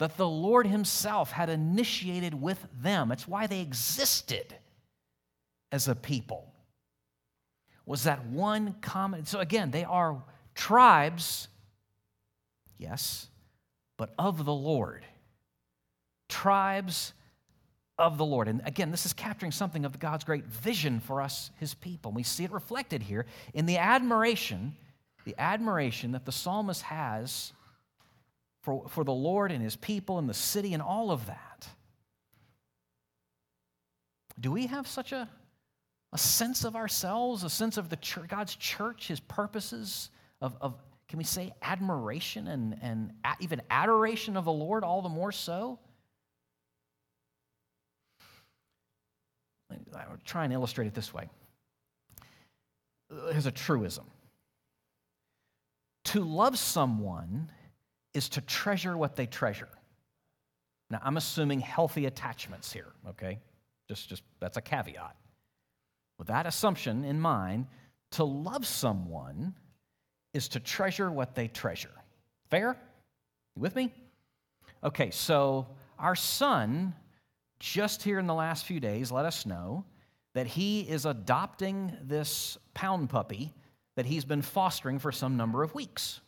that 0.03 0.17
the 0.17 0.29
Lord 0.29 0.67
Himself 0.67 1.31
had 1.31 1.49
initiated 1.49 2.35
with 2.35 2.67
them. 2.83 3.12
It's 3.12 3.29
why 3.29 3.47
they 3.47 3.61
existed 3.61 4.53
as 5.71 5.87
a 5.87 5.95
people. 5.95 6.53
Was 7.87 8.03
that 8.03 8.27
one 8.27 8.75
common? 8.81 9.27
So 9.27 9.38
again, 9.38 9.71
they 9.71 9.85
are 9.85 10.21
tribes, 10.57 11.47
yes, 12.79 13.29
but 13.97 14.12
of 14.19 14.45
the 14.45 14.53
Lord. 14.53 15.07
Tribes 16.29 17.12
of 17.97 18.19
the 18.19 18.25
Lord. 18.25 18.49
And 18.49 18.61
again, 18.65 18.91
this 18.91 19.07
is 19.07 19.12
capturing 19.12 19.53
something 19.53 19.85
of 19.85 20.01
God's 20.01 20.25
great 20.25 20.47
vision 20.47 20.99
for 20.99 21.23
us, 21.23 21.53
His 21.61 21.75
people. 21.75 22.11
We 22.11 22.25
see 22.25 22.43
it 22.43 22.51
reflected 22.51 23.05
here 23.05 23.25
in 23.55 23.67
the 23.67 23.79
admiration, 23.79 24.75
the 25.25 25.37
admiration 25.38 26.11
that 26.11 26.25
the 26.25 26.33
psalmist 26.33 26.83
has 26.83 27.53
for, 28.62 28.88
for 28.88 29.05
the 29.05 29.12
Lord 29.12 29.53
and 29.53 29.62
his 29.62 29.77
people 29.77 30.18
and 30.18 30.29
the 30.29 30.35
city 30.35 30.72
and 30.72 30.83
all 30.83 31.11
of 31.11 31.27
that. 31.27 31.68
Do 34.40 34.51
we 34.51 34.66
have 34.66 34.88
such 34.88 35.12
a, 35.12 35.29
a 36.12 36.18
sense 36.18 36.64
of 36.64 36.75
ourselves, 36.75 37.44
a 37.44 37.51
sense 37.51 37.77
of 37.77 37.88
the 37.88 37.96
church, 37.96 38.29
God's 38.29 38.57
church, 38.57 39.09
his 39.09 39.20
purposes, 39.20 40.11
of, 40.40 40.57
of 40.61 40.75
can 41.09 41.18
we 41.18 41.25
say 41.25 41.53
admiration 41.61 42.48
and, 42.48 42.79
and 42.81 43.12
even 43.40 43.61
adoration 43.70 44.37
of 44.37 44.44
the 44.44 44.53
Lord, 44.53 44.85
all 44.85 45.03
the 45.03 45.09
more 45.09 45.33
so? 45.33 45.79
I'll 49.94 50.18
try 50.25 50.44
and 50.44 50.53
illustrate 50.53 50.87
it 50.87 50.94
this 50.94 51.12
way. 51.12 51.29
Here's 53.31 53.46
a 53.46 53.51
truism. 53.51 54.05
To 56.05 56.25
love 56.25 56.59
someone 56.59 57.51
is 58.14 58.29
to 58.31 58.40
treasure 58.40 58.96
what 58.96 59.16
they 59.16 59.27
treasure. 59.27 59.68
Now, 60.90 61.01
I'm 61.03 61.16
assuming 61.16 61.61
healthy 61.61 62.07
attachments 62.07 62.72
here, 62.72 62.92
okay? 63.09 63.38
Just, 63.88 64.09
just 64.09 64.22
that's 64.40 64.57
a 64.57 64.61
caveat. 64.61 65.16
With 66.18 66.29
that 66.29 66.46
assumption 66.46 67.05
in 67.05 67.18
mind, 67.20 67.66
to 68.12 68.25
love 68.25 68.66
someone 68.66 69.55
is 70.35 70.48
to 70.48 70.61
treasure 70.61 71.11
what 71.11 71.35
they 71.35 71.48
treasure. 71.48 71.92
Fair? 72.51 72.77
You 73.57 73.62
with 73.62 73.75
me? 73.75 73.92
Okay, 74.85 75.11
so 75.11 75.66
our 75.98 76.14
son, 76.14 76.94
just 77.59 78.03
here 78.03 78.18
in 78.18 78.27
the 78.27 78.35
last 78.35 78.66
few 78.66 78.81
days, 78.81 79.11
let 79.11 79.25
us 79.25 79.46
know 79.46 79.85
that 80.35 80.46
he 80.46 80.81
is 80.81 81.07
adopting 81.07 81.96
this 82.03 82.59
pound 82.75 83.09
puppy 83.11 83.53
that 83.96 84.07
he's 84.07 84.25
been 84.25 84.42
fostering 84.42 84.98
for 84.98 85.12
some 85.12 85.37
number 85.37 85.62
of 85.62 85.75
weeks. 85.75 86.20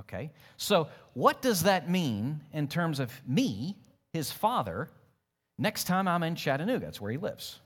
Okay? 0.00 0.30
So, 0.56 0.88
what 1.14 1.42
does 1.42 1.62
that 1.64 1.88
mean 1.88 2.40
in 2.52 2.68
terms 2.68 3.00
of 3.00 3.12
me, 3.26 3.76
his 4.12 4.30
father, 4.32 4.88
next 5.58 5.84
time 5.84 6.08
I'm 6.08 6.22
in 6.22 6.34
Chattanooga? 6.34 6.84
That's 6.86 7.00
where 7.00 7.12
he 7.12 7.18
lives. 7.18 7.60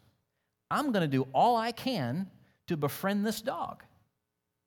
I'm 0.70 0.92
going 0.92 1.03
to 1.03 1.16
do 1.16 1.27
all 1.33 1.57
I 1.57 1.73
can 1.73 2.29
to 2.66 2.77
befriend 2.77 3.27
this 3.27 3.40
dog. 3.40 3.83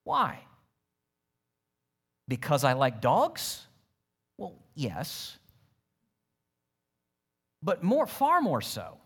Why? 0.03 0.39
Because 2.27 2.63
I 2.63 2.73
like 2.73 3.01
dogs? 3.01 3.65
Well, 4.37 4.53
yes. 4.75 5.37
But 7.63 7.83
more, 7.83 8.05
far 8.05 8.41
more 8.41 8.61
so, 8.61 8.97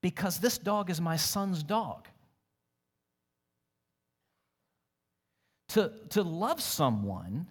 because 0.00 0.38
this 0.38 0.56
dog 0.56 0.88
is 0.88 1.00
my 1.00 1.16
son's 1.16 1.62
dog. 1.62 2.06
To, 5.70 5.92
to 6.10 6.22
love 6.22 6.60
someone 6.60 7.46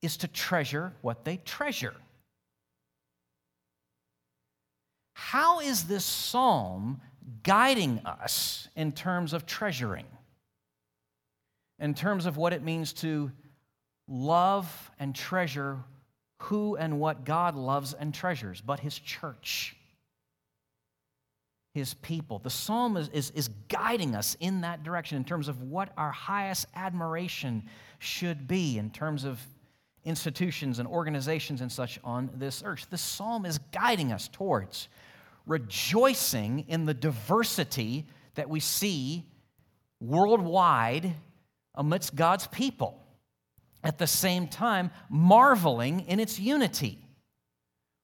is 0.00 0.16
to 0.18 0.28
treasure 0.28 0.92
what 1.02 1.24
they 1.24 1.36
treasure. 1.38 1.94
How 5.12 5.60
is 5.60 5.84
this 5.84 6.04
psalm 6.04 7.00
guiding 7.42 8.00
us 8.06 8.68
in 8.76 8.92
terms 8.92 9.32
of 9.32 9.44
treasuring? 9.44 10.06
In 11.78 11.94
terms 11.94 12.24
of 12.24 12.36
what 12.36 12.52
it 12.52 12.62
means 12.62 12.92
to 12.94 13.30
love 14.08 14.90
and 14.98 15.14
treasure 15.14 15.78
who 16.42 16.76
and 16.76 16.98
what 16.98 17.24
God 17.24 17.56
loves 17.56 17.92
and 17.92 18.14
treasures, 18.14 18.60
but 18.60 18.80
His 18.80 18.98
church 18.98 19.76
his 21.78 21.94
people. 21.94 22.38
The 22.38 22.50
psalm 22.50 22.96
is, 22.96 23.08
is, 23.08 23.30
is, 23.30 23.48
guiding 23.68 24.14
us 24.14 24.36
in 24.40 24.60
that 24.60 24.82
direction 24.82 25.16
in 25.16 25.24
terms 25.24 25.48
of 25.48 25.62
what 25.62 25.92
our 25.96 26.10
highest 26.10 26.66
admiration 26.74 27.64
should 27.98 28.46
be 28.46 28.78
in 28.78 28.90
terms 28.90 29.24
of 29.24 29.40
institutions 30.04 30.78
and 30.78 30.88
organizations 30.88 31.60
and 31.60 31.70
such 31.70 31.98
on 32.04 32.30
this 32.34 32.62
earth. 32.64 32.86
The 32.90 32.98
psalm 32.98 33.46
is 33.46 33.58
guiding 33.72 34.12
us 34.12 34.28
towards 34.28 34.88
rejoicing 35.46 36.66
in 36.68 36.84
the 36.84 36.94
diversity 36.94 38.06
that 38.34 38.48
we 38.48 38.60
see 38.60 39.24
worldwide 40.00 41.14
amidst 41.74 42.14
God's 42.14 42.46
people. 42.46 43.02
At 43.82 43.98
the 43.98 44.06
same 44.06 44.48
time, 44.48 44.90
marveling 45.08 46.00
in 46.00 46.20
its 46.20 46.38
unity 46.38 47.07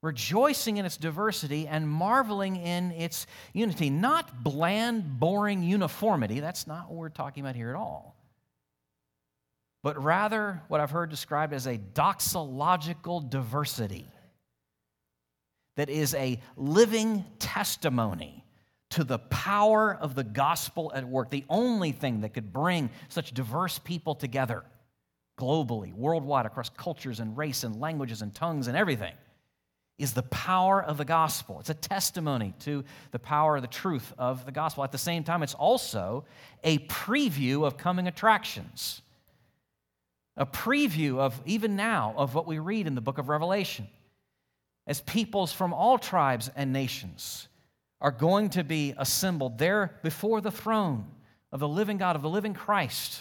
rejoicing 0.04 0.76
in 0.76 0.84
its 0.84 0.96
diversity 0.98 1.66
and 1.66 1.88
marveling 1.88 2.56
in 2.56 2.92
its 2.92 3.26
unity. 3.52 3.90
Not 3.90 4.44
bland, 4.44 5.18
boring 5.18 5.62
uniformity. 5.62 6.40
That's 6.40 6.66
not 6.66 6.90
what 6.90 6.98
we're 6.98 7.08
talking 7.08 7.42
about 7.42 7.56
here 7.56 7.70
at 7.70 7.76
all. 7.76 8.14
but 9.84 10.02
rather 10.02 10.62
what 10.68 10.80
I've 10.80 10.90
heard 10.90 11.10
described 11.10 11.52
as 11.52 11.66
a 11.66 11.76
doxological 11.76 13.28
diversity 13.28 14.06
that 15.76 15.90
is 15.90 16.14
a 16.14 16.40
living 16.56 17.22
testimony 17.38 18.44
to 18.90 19.04
the 19.04 19.18
power 19.18 19.94
of 19.94 20.14
the 20.14 20.24
gospel 20.24 20.90
at 20.94 21.06
work, 21.06 21.30
the 21.30 21.44
only 21.50 21.92
thing 21.92 22.22
that 22.22 22.32
could 22.32 22.50
bring 22.50 22.88
such 23.08 23.34
diverse 23.34 23.78
people 23.78 24.14
together 24.14 24.64
globally, 25.38 25.92
worldwide, 25.92 26.46
across 26.46 26.70
cultures 26.70 27.20
and 27.20 27.36
race 27.36 27.62
and 27.64 27.78
languages 27.78 28.22
and 28.22 28.34
tongues 28.34 28.68
and 28.68 28.76
everything, 28.76 29.12
is 29.98 30.12
the 30.12 30.22
power 30.22 30.82
of 30.82 30.98
the 30.98 31.04
gospel. 31.04 31.60
It's 31.60 31.70
a 31.70 31.74
testimony 31.74 32.54
to 32.60 32.84
the 33.12 33.18
power, 33.18 33.56
of 33.56 33.62
the 33.62 33.68
truth 33.68 34.12
of 34.18 34.44
the 34.44 34.52
gospel. 34.52 34.82
At 34.82 34.92
the 34.92 34.98
same 34.98 35.22
time, 35.22 35.42
it's 35.42 35.54
also 35.54 36.24
a 36.64 36.78
preview 36.80 37.64
of 37.64 37.76
coming 37.76 38.08
attractions, 38.08 39.02
a 40.36 40.46
preview 40.46 41.18
of, 41.18 41.40
even 41.46 41.76
now, 41.76 42.12
of 42.16 42.34
what 42.34 42.46
we 42.46 42.58
read 42.58 42.86
in 42.86 42.96
the 42.96 43.00
book 43.00 43.18
of 43.18 43.28
Revelation. 43.28 43.86
As 44.86 45.00
peoples 45.00 45.52
from 45.52 45.72
all 45.72 45.96
tribes 45.96 46.50
and 46.56 46.72
nations 46.72 47.48
are 48.00 48.10
going 48.10 48.50
to 48.50 48.64
be 48.64 48.94
assembled 48.98 49.58
there 49.58 49.98
before 50.02 50.40
the 50.40 50.50
throne 50.50 51.06
of 51.52 51.60
the 51.60 51.68
living 51.68 51.98
God, 51.98 52.16
of 52.16 52.22
the 52.22 52.28
living 52.28 52.52
Christ, 52.52 53.20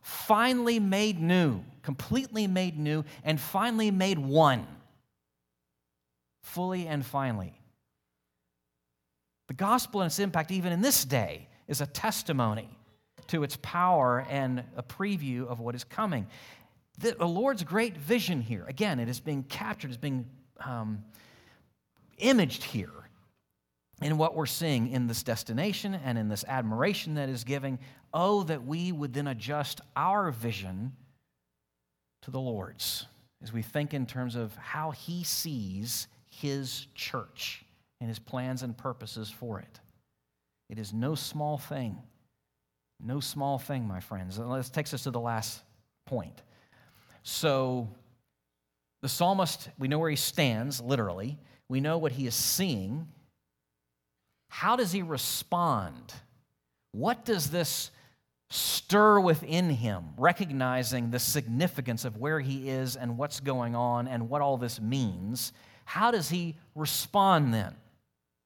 finally 0.00 0.80
made 0.80 1.20
new, 1.20 1.62
completely 1.82 2.46
made 2.46 2.78
new, 2.78 3.04
and 3.22 3.38
finally 3.38 3.90
made 3.90 4.18
one, 4.18 4.66
fully 6.42 6.86
and 6.86 7.04
finally. 7.04 7.58
The 9.48 9.54
gospel 9.54 10.00
and 10.00 10.08
its 10.08 10.18
impact, 10.18 10.50
even 10.50 10.72
in 10.72 10.80
this 10.80 11.04
day, 11.04 11.48
is 11.68 11.80
a 11.80 11.86
testimony 11.86 12.68
to 13.28 13.42
its 13.42 13.56
power 13.62 14.26
and 14.28 14.64
a 14.76 14.82
preview 14.82 15.46
of 15.46 15.60
what 15.60 15.74
is 15.74 15.84
coming. 15.84 16.26
The, 16.98 17.12
the 17.12 17.28
Lord's 17.28 17.62
great 17.62 17.96
vision 17.96 18.40
here, 18.40 18.64
again, 18.68 18.98
it 19.00 19.08
is 19.08 19.20
being 19.20 19.42
captured, 19.42 19.90
it's 19.90 19.96
being 19.96 20.26
um, 20.64 21.04
imaged 22.18 22.64
here 22.64 22.90
in 24.00 24.18
what 24.18 24.34
we're 24.34 24.46
seeing 24.46 24.90
in 24.90 25.06
this 25.06 25.22
destination 25.22 25.94
and 25.94 26.18
in 26.18 26.28
this 26.28 26.44
admiration 26.48 27.14
that 27.14 27.28
is 27.28 27.44
giving. 27.44 27.78
Oh, 28.12 28.42
that 28.44 28.66
we 28.66 28.92
would 28.92 29.14
then 29.14 29.26
adjust 29.26 29.80
our 29.96 30.30
vision 30.30 30.92
to 32.22 32.30
the 32.30 32.40
Lord's 32.40 33.06
as 33.42 33.52
we 33.52 33.62
think 33.62 33.94
in 33.94 34.06
terms 34.06 34.36
of 34.36 34.54
how 34.56 34.90
He 34.90 35.24
sees 35.24 36.06
His 36.40 36.86
church 36.94 37.64
and 38.00 38.08
His 38.08 38.18
plans 38.18 38.62
and 38.62 38.76
purposes 38.76 39.30
for 39.30 39.60
it. 39.60 39.80
It 40.68 40.78
is 40.78 40.92
no 40.92 41.14
small 41.14 41.58
thing. 41.58 41.98
No 43.04 43.20
small 43.20 43.58
thing, 43.58 43.86
my 43.86 44.00
friends. 44.00 44.38
And 44.38 44.52
this 44.54 44.70
takes 44.70 44.94
us 44.94 45.02
to 45.04 45.10
the 45.10 45.20
last 45.20 45.62
point. 46.06 46.42
So, 47.24 47.88
the 49.02 49.08
psalmist, 49.08 49.68
we 49.78 49.88
know 49.88 49.98
where 49.98 50.10
he 50.10 50.16
stands, 50.16 50.80
literally. 50.80 51.38
We 51.68 51.80
know 51.80 51.98
what 51.98 52.12
he 52.12 52.26
is 52.26 52.34
seeing 52.34 53.08
how 54.52 54.76
does 54.76 54.92
he 54.92 55.00
respond? 55.00 56.12
What 56.90 57.24
does 57.24 57.48
this 57.48 57.90
stir 58.50 59.18
within 59.18 59.70
him, 59.70 60.10
recognizing 60.18 61.10
the 61.10 61.18
significance 61.18 62.04
of 62.04 62.18
where 62.18 62.38
he 62.38 62.68
is 62.68 62.94
and 62.94 63.16
what's 63.16 63.40
going 63.40 63.74
on 63.74 64.06
and 64.06 64.28
what 64.28 64.42
all 64.42 64.58
this 64.58 64.78
means? 64.78 65.54
How 65.92 66.10
does 66.10 66.30
he 66.30 66.56
respond 66.74 67.52
then? 67.52 67.76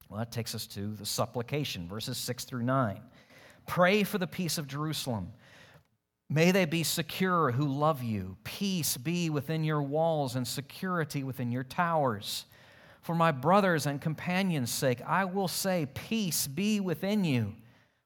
Well, 0.08 0.18
that 0.18 0.32
takes 0.32 0.52
us 0.56 0.66
to 0.66 0.94
the 0.96 1.06
supplication, 1.06 1.86
verses 1.86 2.18
6 2.18 2.44
through 2.44 2.64
9. 2.64 3.00
Pray 3.68 4.02
for 4.02 4.18
the 4.18 4.26
peace 4.26 4.58
of 4.58 4.66
Jerusalem. 4.66 5.32
May 6.28 6.50
they 6.50 6.64
be 6.64 6.82
secure 6.82 7.52
who 7.52 7.68
love 7.68 8.02
you. 8.02 8.36
Peace 8.42 8.96
be 8.96 9.30
within 9.30 9.62
your 9.62 9.80
walls 9.80 10.34
and 10.34 10.44
security 10.44 11.22
within 11.22 11.52
your 11.52 11.62
towers. 11.62 12.46
For 13.02 13.14
my 13.14 13.30
brothers 13.30 13.86
and 13.86 14.00
companions' 14.00 14.72
sake, 14.72 15.00
I 15.06 15.24
will 15.24 15.46
say, 15.46 15.86
Peace 15.94 16.48
be 16.48 16.80
within 16.80 17.22
you. 17.22 17.54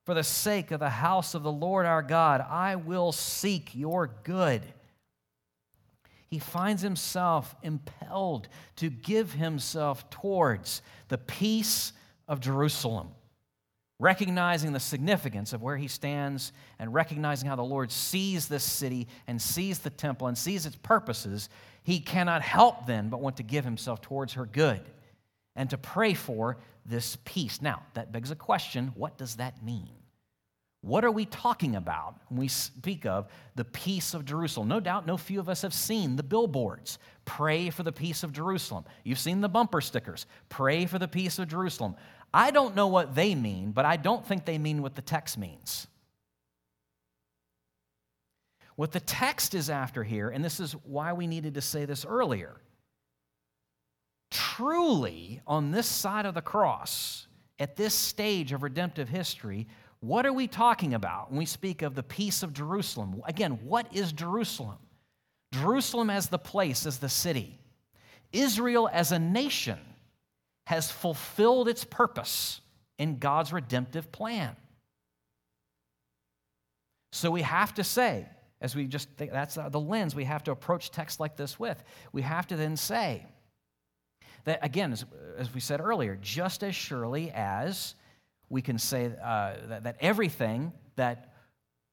For 0.05 0.13
the 0.13 0.23
sake 0.23 0.71
of 0.71 0.81
the 0.81 0.91
house 0.91 1.33
of 1.33 1.45
the 1.45 1.51
Lord 1.51 1.87
our 1.87 2.03
God, 2.03 2.45
I 2.47 2.77
will 2.77 3.11
seek 3.11 3.75
your 3.75 4.11
good. 4.23 4.67
He 6.31 6.39
finds 6.39 6.83
himself 6.83 7.55
impelled 7.63 8.49
to 8.77 8.89
give 8.89 9.33
himself 9.33 10.09
towards 10.11 10.81
the 11.09 11.19
peace 11.19 11.93
of 12.29 12.41
Jerusalem, 12.41 13.09
recognizing 13.99 14.73
the 14.73 14.81
significance 14.81 15.53
of 15.53 15.61
where 15.61 15.77
he 15.77 15.89
stands 15.89 16.53
and 16.79 16.95
recognizing 16.95 17.49
how 17.49 17.57
the 17.57 17.63
Lord 17.63 17.91
sees 17.91 18.47
this 18.47 18.63
city 18.63 19.09
and 19.27 19.43
sees 19.43 19.81
the 19.81 19.91
temple 19.91 20.29
and 20.29 20.39
sees 20.39 20.67
its 20.67 20.77
purposes 20.77 21.49
he 21.83 22.01
cannot 22.01 22.43
help 22.43 22.87
then 22.87 23.09
but 23.09 23.21
want 23.21 23.37
to 23.39 23.43
give 23.43 23.65
himself 23.65 24.01
towards 24.01 24.35
her 24.35 24.47
good 24.47 24.83
and 25.57 25.71
to 25.71 25.79
pray 25.79 26.15
for 26.15 26.59
this 26.87 27.17
peace. 27.25 27.61
Now, 27.61 27.83
that 27.95 28.13
begs 28.13 28.31
a 28.31 28.37
question 28.37 28.93
what 28.95 29.19
does 29.19 29.37
that 29.37 29.63
mean? 29.65 30.00
What 30.83 31.05
are 31.05 31.11
we 31.11 31.27
talking 31.27 31.77
about 31.77 32.17
when 32.29 32.41
we 32.41 32.49
speak 32.49 33.05
of 33.05 33.29
the 33.55 33.67
peace 33.67 34.15
of 34.15 34.25
Jerusalem? 34.25 34.69
No 34.69 34.81
doubt, 34.81 35.07
no 35.07 35.19
few 35.19 35.39
of 35.39 35.49
us 35.49 35.61
have 35.63 35.75
seen 35.75 36.17
the 36.17 36.23
billboards. 36.23 36.99
Pray 37.27 37.69
for 37.69 37.83
the 37.83 37.93
peace 37.93 38.23
of 38.23 38.33
Jerusalem. 38.33 38.85
You've 39.05 39.19
seen 39.19 39.43
the 39.43 39.49
bumper 39.49 39.83
stickers. 39.83 40.27
Pray 40.49 40.87
for 40.87 40.99
the 40.99 41.09
peace 41.09 41.39
of 41.39 41.49
Jerusalem. 41.49 41.97
I 42.33 42.51
don't 42.51 42.75
know 42.75 42.87
what 42.87 43.15
they 43.15 43.35
mean, 43.35 43.73
but 43.73 43.85
I 43.85 43.97
don't 43.97 44.27
think 44.27 44.47
they 44.47 44.57
mean 44.57 44.81
what 44.81 44.95
the 44.95 45.03
text 45.03 45.37
means. 45.37 45.87
What 48.77 48.93
the 48.93 49.01
text 49.01 49.55
is 49.55 49.69
after 49.69 50.03
here, 50.03 50.31
and 50.31 50.43
this 50.43 50.61
is 50.61 50.73
why 50.73 51.13
we 51.13 51.27
needed 51.27 51.55
to 51.55 51.61
say 51.61 51.85
this 51.85 52.07
earlier. 52.07 52.59
Truly, 54.31 55.43
on 55.47 55.73
this 55.73 55.87
side 55.87 56.25
of 56.25 56.33
the 56.33 56.41
cross, 56.41 57.27
at 57.59 57.77
this 57.77 57.93
stage 57.93 58.53
of 58.53 58.63
redemptive 58.63 59.11
history, 59.11 59.67
what 60.01 60.25
are 60.25 60.33
we 60.33 60.47
talking 60.47 60.95
about 60.95 61.31
when 61.31 61.39
we 61.39 61.47
speak 61.47 61.83
of 61.83 61.95
the 61.95 62.03
peace 62.03 62.43
of 62.43 62.53
Jerusalem? 62.53 63.23
Again, 63.27 63.59
what 63.65 63.95
is 63.95 64.13
Jerusalem? 64.13 64.79
Jerusalem 65.53 66.11
as 66.11 66.29
the 66.29 66.39
place, 66.39 66.87
as 66.87 66.99
the 66.99 67.09
city. 67.09 67.59
Israel 68.33 68.89
as 68.93 69.13
a 69.13 69.19
nation 69.19 69.79
has 70.67 70.91
fulfilled 70.91 71.69
its 71.69 71.85
purpose 71.85 72.61
in 72.99 73.19
God's 73.19 73.53
redemptive 73.53 74.11
plan. 74.13 74.57
So 77.13 77.31
we 77.31 77.43
have 77.43 77.75
to 77.75 77.85
say, 77.85 78.27
as 78.61 78.77
we 78.77 78.87
just 78.87 79.09
think 79.11 79.33
that's 79.33 79.57
the 79.57 79.81
lens 79.81 80.15
we 80.15 80.25
have 80.25 80.45
to 80.45 80.53
approach 80.53 80.91
text 80.91 81.19
like 81.19 81.37
this 81.37 81.59
with. 81.59 81.83
We 82.13 82.23
have 82.23 82.47
to 82.49 82.57
then 82.57 82.77
say 82.77 83.27
that, 84.45 84.61
again, 84.63 84.93
as, 84.93 85.05
as 85.37 85.53
we 85.53 85.61
said 85.61 85.81
earlier, 85.81 86.17
just 86.21 86.63
as 86.63 86.75
surely 86.75 87.33
as 87.33 87.95
we 88.51 88.61
can 88.61 88.79
say 88.79 89.13
uh, 89.23 89.55
that, 89.69 89.85
that 89.85 89.97
everything 90.01 90.73
that 90.97 91.33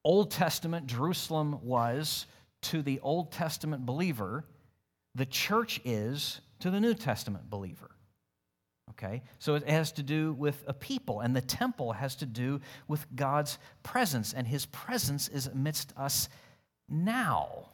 Old 0.03 0.31
Testament 0.31 0.87
Jerusalem 0.87 1.59
was 1.63 2.25
to 2.63 2.81
the 2.81 2.99
Old 3.01 3.31
Testament 3.31 3.85
believer, 3.85 4.43
the 5.15 5.25
church 5.25 5.79
is 5.85 6.41
to 6.59 6.71
the 6.71 6.79
New 6.79 6.95
Testament 6.95 7.49
believer. 7.49 7.91
Okay? 8.91 9.21
So 9.37 9.55
it 9.55 9.69
has 9.69 9.91
to 9.93 10.03
do 10.03 10.33
with 10.33 10.63
a 10.65 10.73
people, 10.73 11.19
and 11.19 11.35
the 11.35 11.41
temple 11.41 11.93
has 11.93 12.15
to 12.17 12.25
do 12.25 12.59
with 12.87 13.05
God's 13.15 13.59
presence, 13.83 14.33
and 14.33 14.47
his 14.47 14.65
presence 14.65 15.27
is 15.27 15.47
amidst 15.47 15.93
us 15.95 16.29
now. 16.89 17.69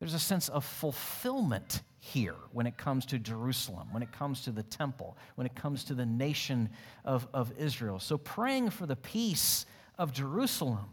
There's 0.00 0.14
a 0.14 0.18
sense 0.18 0.48
of 0.48 0.64
fulfillment 0.64 1.82
here 1.98 2.36
when 2.52 2.66
it 2.66 2.78
comes 2.78 3.04
to 3.06 3.18
Jerusalem, 3.18 3.88
when 3.92 4.02
it 4.02 4.10
comes 4.10 4.42
to 4.42 4.50
the 4.50 4.62
temple, 4.62 5.18
when 5.34 5.46
it 5.46 5.54
comes 5.54 5.84
to 5.84 5.94
the 5.94 6.06
nation 6.06 6.70
of, 7.04 7.28
of 7.34 7.52
Israel. 7.58 8.00
So 8.00 8.16
praying 8.16 8.70
for 8.70 8.86
the 8.86 8.96
peace 8.96 9.66
of 9.98 10.12
Jerusalem 10.12 10.86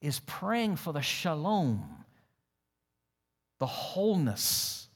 is 0.00 0.20
praying 0.26 0.76
for 0.76 0.92
the 0.92 1.00
shalom, 1.00 2.04
the 3.60 3.66
wholeness, 3.66 4.88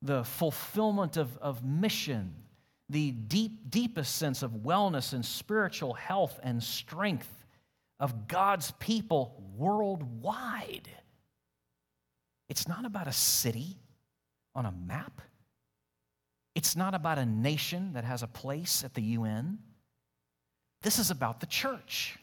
the 0.00 0.22
fulfillment 0.22 1.16
of, 1.16 1.36
of 1.38 1.64
mission, 1.64 2.36
the 2.88 3.10
deep, 3.10 3.68
deepest 3.68 4.14
sense 4.14 4.44
of 4.44 4.52
wellness 4.52 5.12
and 5.12 5.24
spiritual 5.24 5.94
health 5.94 6.38
and 6.44 6.62
strength 6.62 7.44
of 7.98 8.28
God's 8.28 8.70
people 8.78 9.42
worldwide. 9.56 10.88
It's 12.52 12.68
not 12.68 12.84
about 12.84 13.08
a 13.08 13.12
city 13.12 13.78
on 14.54 14.66
a 14.66 14.72
map. 14.72 15.22
It's 16.54 16.76
not 16.76 16.92
about 16.92 17.16
a 17.16 17.24
nation 17.24 17.94
that 17.94 18.04
has 18.04 18.22
a 18.22 18.26
place 18.26 18.84
at 18.84 18.92
the 18.92 19.00
UN. 19.00 19.58
This 20.82 20.98
is 20.98 21.10
about 21.10 21.40
the 21.40 21.46
church. 21.46 22.18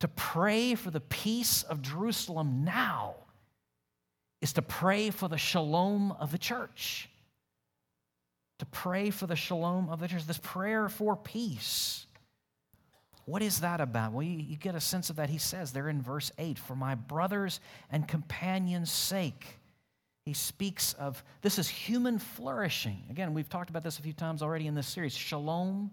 To 0.00 0.08
pray 0.08 0.74
for 0.74 0.90
the 0.90 1.00
peace 1.00 1.62
of 1.62 1.80
Jerusalem 1.80 2.62
now 2.62 3.14
is 4.42 4.52
to 4.52 4.60
pray 4.60 5.08
for 5.08 5.28
the 5.28 5.38
shalom 5.38 6.12
of 6.20 6.30
the 6.30 6.36
church. 6.36 7.08
To 8.58 8.66
pray 8.66 9.08
for 9.08 9.26
the 9.26 9.34
shalom 9.34 9.88
of 9.88 10.00
the 10.00 10.08
church, 10.08 10.26
this 10.26 10.36
prayer 10.36 10.90
for 10.90 11.16
peace 11.16 12.04
What 13.30 13.42
is 13.42 13.60
that 13.60 13.80
about? 13.80 14.12
Well, 14.12 14.24
you, 14.24 14.38
you 14.38 14.56
get 14.56 14.74
a 14.74 14.80
sense 14.80 15.08
of 15.08 15.16
that. 15.16 15.30
He 15.30 15.38
says 15.38 15.72
there 15.72 15.88
in 15.88 16.02
verse 16.02 16.32
8, 16.36 16.58
For 16.58 16.74
my 16.74 16.96
brothers 16.96 17.60
and 17.88 18.08
companions' 18.08 18.90
sake. 18.90 19.46
He 20.24 20.34
speaks 20.34 20.94
of 20.94 21.22
this 21.40 21.56
is 21.56 21.68
human 21.68 22.18
flourishing. 22.18 23.04
Again, 23.08 23.32
we've 23.32 23.48
talked 23.48 23.70
about 23.70 23.84
this 23.84 24.00
a 24.00 24.02
few 24.02 24.12
times 24.12 24.42
already 24.42 24.66
in 24.66 24.74
this 24.74 24.88
series. 24.88 25.14
Shalom, 25.14 25.92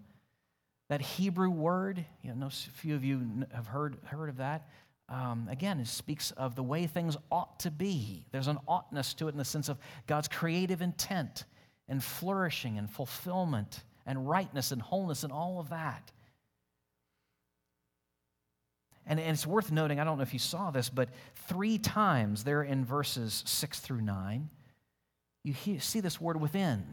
that 0.88 1.00
Hebrew 1.00 1.48
word, 1.48 2.04
you 2.22 2.34
know, 2.34 2.46
a 2.46 2.50
few 2.50 2.96
of 2.96 3.04
you 3.04 3.46
have 3.54 3.68
heard, 3.68 3.98
heard 4.04 4.30
of 4.30 4.38
that. 4.38 4.68
Um, 5.08 5.46
again, 5.48 5.78
it 5.78 5.86
speaks 5.86 6.32
of 6.32 6.56
the 6.56 6.64
way 6.64 6.88
things 6.88 7.16
ought 7.30 7.60
to 7.60 7.70
be. 7.70 8.26
There's 8.32 8.48
an 8.48 8.58
oughtness 8.66 9.14
to 9.14 9.28
it 9.28 9.32
in 9.32 9.38
the 9.38 9.44
sense 9.44 9.68
of 9.68 9.78
God's 10.08 10.26
creative 10.26 10.82
intent 10.82 11.44
and 11.88 12.02
flourishing 12.02 12.78
and 12.78 12.90
fulfillment 12.90 13.84
and 14.06 14.28
rightness 14.28 14.72
and 14.72 14.82
wholeness 14.82 15.22
and 15.22 15.32
all 15.32 15.60
of 15.60 15.68
that. 15.70 16.10
And, 19.08 19.18
and 19.18 19.30
it's 19.30 19.46
worth 19.46 19.72
noting, 19.72 19.98
I 19.98 20.04
don't 20.04 20.18
know 20.18 20.22
if 20.22 20.34
you 20.34 20.38
saw 20.38 20.70
this, 20.70 20.90
but 20.90 21.08
three 21.48 21.78
times 21.78 22.44
there 22.44 22.62
in 22.62 22.84
verses 22.84 23.42
6 23.46 23.80
through 23.80 24.02
9, 24.02 24.50
you 25.44 25.54
hear, 25.54 25.80
see 25.80 26.00
this 26.00 26.20
word 26.20 26.38
within, 26.38 26.84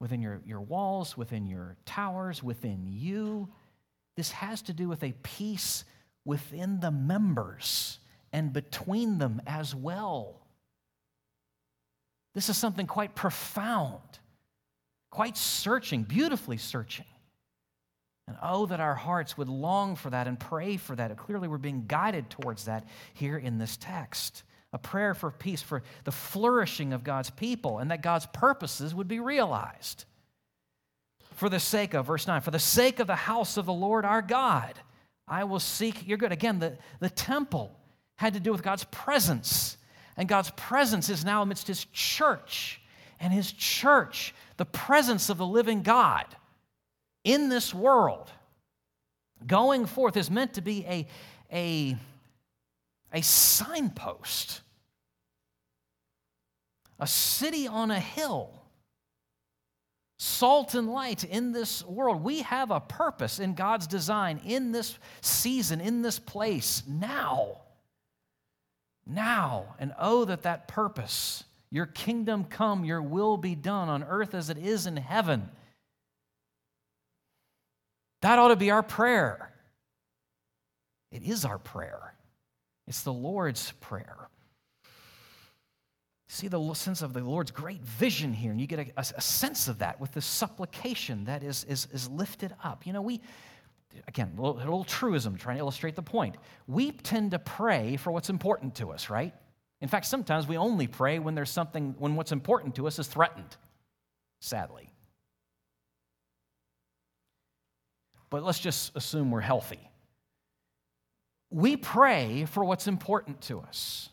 within 0.00 0.22
your, 0.22 0.40
your 0.46 0.62
walls, 0.62 1.16
within 1.16 1.46
your 1.46 1.76
towers, 1.84 2.42
within 2.42 2.86
you. 2.88 3.48
This 4.16 4.30
has 4.32 4.62
to 4.62 4.72
do 4.72 4.88
with 4.88 5.04
a 5.04 5.12
peace 5.22 5.84
within 6.24 6.80
the 6.80 6.90
members 6.90 7.98
and 8.32 8.50
between 8.52 9.18
them 9.18 9.42
as 9.46 9.74
well. 9.74 10.40
This 12.34 12.48
is 12.48 12.56
something 12.56 12.86
quite 12.86 13.14
profound, 13.14 14.00
quite 15.10 15.36
searching, 15.36 16.02
beautifully 16.02 16.56
searching. 16.56 17.06
And 18.28 18.36
oh, 18.42 18.66
that 18.66 18.78
our 18.78 18.94
hearts 18.94 19.38
would 19.38 19.48
long 19.48 19.96
for 19.96 20.10
that 20.10 20.28
and 20.28 20.38
pray 20.38 20.76
for 20.76 20.94
that. 20.94 21.16
Clearly, 21.16 21.48
we're 21.48 21.56
being 21.56 21.86
guided 21.88 22.28
towards 22.28 22.66
that 22.66 22.86
here 23.14 23.38
in 23.38 23.56
this 23.56 23.78
text. 23.78 24.42
A 24.74 24.78
prayer 24.78 25.14
for 25.14 25.30
peace, 25.30 25.62
for 25.62 25.82
the 26.04 26.12
flourishing 26.12 26.92
of 26.92 27.02
God's 27.02 27.30
people, 27.30 27.78
and 27.78 27.90
that 27.90 28.02
God's 28.02 28.26
purposes 28.26 28.94
would 28.94 29.08
be 29.08 29.18
realized. 29.18 30.04
For 31.36 31.48
the 31.48 31.58
sake 31.58 31.94
of, 31.94 32.06
verse 32.06 32.26
9, 32.26 32.42
for 32.42 32.50
the 32.50 32.58
sake 32.58 33.00
of 33.00 33.06
the 33.06 33.16
house 33.16 33.56
of 33.56 33.64
the 33.64 33.72
Lord 33.72 34.04
our 34.04 34.20
God, 34.20 34.74
I 35.26 35.44
will 35.44 35.60
seek 35.60 36.06
your 36.06 36.18
good. 36.18 36.30
Again, 36.30 36.58
the, 36.58 36.76
the 37.00 37.08
temple 37.08 37.74
had 38.16 38.34
to 38.34 38.40
do 38.40 38.52
with 38.52 38.62
God's 38.62 38.84
presence, 38.90 39.78
and 40.18 40.28
God's 40.28 40.50
presence 40.50 41.08
is 41.08 41.24
now 41.24 41.40
amidst 41.40 41.66
his 41.66 41.86
church. 41.94 42.82
And 43.20 43.32
his 43.32 43.50
church, 43.50 44.34
the 44.58 44.66
presence 44.66 45.30
of 45.30 45.38
the 45.38 45.46
living 45.46 45.82
God, 45.82 46.26
in 47.28 47.50
this 47.50 47.74
world, 47.74 48.30
going 49.46 49.84
forth 49.84 50.16
is 50.16 50.30
meant 50.30 50.54
to 50.54 50.62
be 50.62 50.84
a, 50.86 51.06
a, 51.52 51.96
a 53.12 53.20
signpost, 53.20 54.62
a 56.98 57.06
city 57.06 57.68
on 57.68 57.90
a 57.90 58.00
hill, 58.00 58.50
salt 60.18 60.74
and 60.74 60.88
light 60.88 61.22
in 61.22 61.52
this 61.52 61.84
world. 61.84 62.24
We 62.24 62.40
have 62.40 62.70
a 62.70 62.80
purpose 62.80 63.38
in 63.38 63.54
God's 63.54 63.86
design 63.86 64.40
in 64.46 64.72
this 64.72 64.98
season, 65.20 65.82
in 65.82 66.00
this 66.00 66.18
place, 66.18 66.82
now. 66.88 67.58
Now. 69.06 69.76
And 69.78 69.92
oh, 69.98 70.24
that 70.24 70.44
that 70.44 70.66
purpose, 70.66 71.44
your 71.70 71.86
kingdom 71.86 72.44
come, 72.44 72.86
your 72.86 73.02
will 73.02 73.36
be 73.36 73.54
done 73.54 73.90
on 73.90 74.02
earth 74.02 74.34
as 74.34 74.48
it 74.48 74.56
is 74.56 74.86
in 74.86 74.96
heaven 74.96 75.50
that 78.22 78.38
ought 78.38 78.48
to 78.48 78.56
be 78.56 78.70
our 78.70 78.82
prayer. 78.82 79.52
It 81.10 81.22
is 81.22 81.44
our 81.44 81.58
prayer, 81.58 82.14
it's 82.86 83.02
the 83.02 83.12
Lord's 83.12 83.72
prayer. 83.80 84.28
See 86.30 86.48
the 86.48 86.74
sense 86.74 87.00
of 87.00 87.14
the 87.14 87.20
Lord's 87.20 87.50
great 87.50 87.80
vision 87.80 88.34
here, 88.34 88.50
and 88.50 88.60
you 88.60 88.66
get 88.66 88.80
a, 88.80 88.92
a, 89.16 89.20
sense 89.20 89.66
of 89.66 89.78
that 89.78 89.98
with 89.98 90.12
the 90.12 90.20
supplication 90.20 91.24
that 91.24 91.42
is, 91.42 91.64
is, 91.64 91.88
is 91.90 92.06
lifted 92.10 92.54
up. 92.62 92.86
You 92.86 92.92
know, 92.92 93.00
we, 93.00 93.22
again, 94.06 94.34
a 94.36 94.40
little, 94.40 94.58
a 94.58 94.60
little 94.60 94.84
truism 94.84 95.38
trying 95.38 95.56
to 95.56 95.60
illustrate 95.60 95.96
the 95.96 96.02
point. 96.02 96.36
We 96.66 96.92
tend 96.92 97.30
to 97.30 97.38
pray 97.38 97.96
for 97.96 98.12
what's 98.12 98.28
important 98.28 98.74
to 98.74 98.90
us, 98.90 99.08
right? 99.08 99.32
In 99.80 99.88
fact, 99.88 100.04
sometimes 100.04 100.46
we 100.46 100.58
only 100.58 100.86
pray 100.86 101.18
when 101.18 101.34
there's 101.34 101.50
something, 101.50 101.94
when 101.98 102.14
what's 102.14 102.32
important 102.32 102.74
to 102.74 102.86
us 102.86 102.98
is 102.98 103.06
threatened, 103.06 103.56
sadly. 104.40 104.90
But 108.30 108.42
let's 108.42 108.58
just 108.58 108.94
assume 108.96 109.30
we're 109.30 109.40
healthy. 109.40 109.80
We 111.50 111.76
pray 111.76 112.44
for 112.44 112.64
what's 112.64 112.86
important 112.86 113.40
to 113.42 113.60
us. 113.60 114.10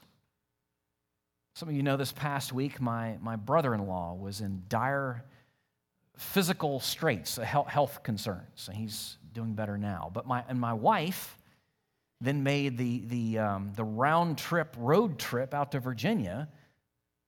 Some 1.56 1.70
of 1.70 1.76
you 1.76 1.84
know 1.84 1.98
this 1.98 2.12
past 2.12 2.54
week, 2.54 2.82
my, 2.82 3.18
my 3.22 3.36
brother 3.36 3.74
in 3.74 3.88
law 3.88 4.14
was 4.14 4.42
in 4.42 4.64
dire 4.68 5.24
physical 6.18 6.80
straits, 6.80 7.38
health 7.38 8.04
concerns, 8.04 8.68
and 8.68 8.78
he's 8.78 9.18
doing 9.34 9.54
better 9.54 9.78
now. 9.78 10.10
But 10.14 10.26
my, 10.26 10.44
and 10.48 10.60
my 10.60 10.74
wife 10.74 11.38
then 12.22 12.44
made 12.44 12.78
the, 12.78 13.04
the, 13.08 13.40
um, 13.40 13.72
the 13.76 13.84
round 13.84 14.38
trip, 14.38 14.76
road 14.78 15.20
trip 15.20 15.54
out 15.54 15.72
to 15.74 15.80
Virginia 15.80 16.48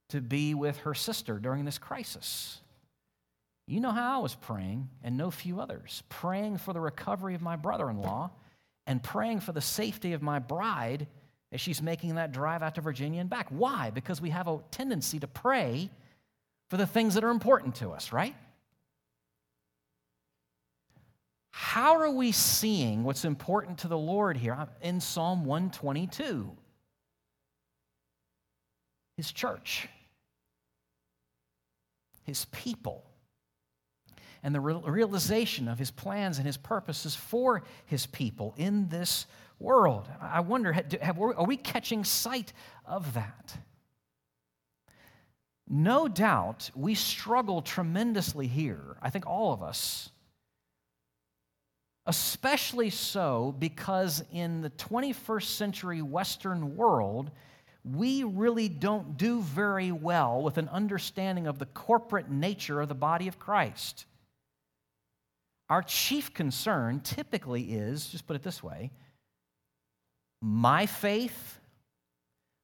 to 0.09 0.21
be 0.21 0.53
with 0.53 0.77
her 0.79 0.93
sister 0.93 1.37
during 1.37 1.65
this 1.65 1.77
crisis. 1.77 2.61
You 3.67 3.81
know 3.81 3.91
how 3.91 4.19
I 4.19 4.21
was 4.21 4.33
praying, 4.33 4.87
and 5.03 5.17
no 5.17 5.29
few 5.29 5.59
others, 5.59 6.01
praying 6.07 6.57
for 6.57 6.73
the 6.73 6.79
recovery 6.79 7.35
of 7.35 7.41
my 7.41 7.57
brother 7.57 7.89
in 7.89 8.01
law 8.01 8.31
and 8.85 9.03
praying 9.03 9.41
for 9.41 9.51
the 9.51 9.61
safety 9.61 10.13
of 10.13 10.21
my 10.21 10.39
bride 10.39 11.05
as 11.51 11.59
she's 11.59 11.81
making 11.81 12.15
that 12.15 12.31
drive 12.31 12.63
out 12.63 12.75
to 12.75 12.81
Virginia 12.81 13.19
and 13.19 13.29
back. 13.29 13.47
Why? 13.49 13.89
Because 13.89 14.21
we 14.21 14.29
have 14.29 14.47
a 14.47 14.59
tendency 14.71 15.19
to 15.19 15.27
pray 15.27 15.89
for 16.69 16.77
the 16.77 16.87
things 16.87 17.15
that 17.15 17.25
are 17.25 17.29
important 17.29 17.75
to 17.75 17.91
us, 17.91 18.13
right? 18.13 18.35
How 21.51 21.99
are 21.99 22.11
we 22.11 22.31
seeing 22.31 23.03
what's 23.03 23.25
important 23.25 23.79
to 23.79 23.89
the 23.89 23.97
Lord 23.97 24.37
here 24.37 24.67
in 24.81 25.01
Psalm 25.01 25.43
122? 25.43 26.49
His 29.17 29.31
church, 29.33 29.89
His 32.23 32.45
people 32.45 33.03
and 34.43 34.53
the 34.53 34.59
realization 34.59 35.67
of 35.67 35.79
his 35.79 35.91
plans 35.91 36.37
and 36.37 36.45
his 36.45 36.57
purposes 36.57 37.15
for 37.15 37.63
his 37.85 38.05
people 38.05 38.53
in 38.57 38.87
this 38.89 39.25
world. 39.59 40.07
I 40.21 40.41
wonder, 40.41 40.73
have, 40.73 41.19
are 41.19 41.45
we 41.45 41.57
catching 41.57 42.03
sight 42.03 42.53
of 42.85 43.13
that? 43.13 43.57
No 45.69 46.07
doubt 46.07 46.71
we 46.75 46.95
struggle 46.95 47.61
tremendously 47.61 48.47
here. 48.47 48.97
I 49.01 49.09
think 49.09 49.25
all 49.25 49.51
of 49.51 49.61
us. 49.61 50.09
Especially 52.05 52.89
so 52.89 53.53
because 53.59 54.23
in 54.31 54.61
the 54.61 54.69
21st 54.69 55.43
century 55.43 56.01
Western 56.01 56.77
world, 56.77 57.31
we 57.83 58.23
really 58.23 58.69
don't 58.69 59.17
do 59.17 59.41
very 59.41 59.91
well 59.91 60.41
with 60.41 60.57
an 60.57 60.69
understanding 60.69 61.47
of 61.47 61.59
the 61.59 61.65
corporate 61.65 62.29
nature 62.29 62.79
of 62.79 62.87
the 62.87 62.95
body 62.95 63.27
of 63.27 63.39
Christ. 63.39 64.05
Our 65.69 65.81
chief 65.81 66.33
concern 66.33 67.01
typically 67.01 67.73
is 67.73 68.07
just 68.07 68.25
put 68.25 68.35
it 68.35 68.43
this 68.43 68.63
way 68.63 68.91
my 70.41 70.85
faith, 70.85 71.59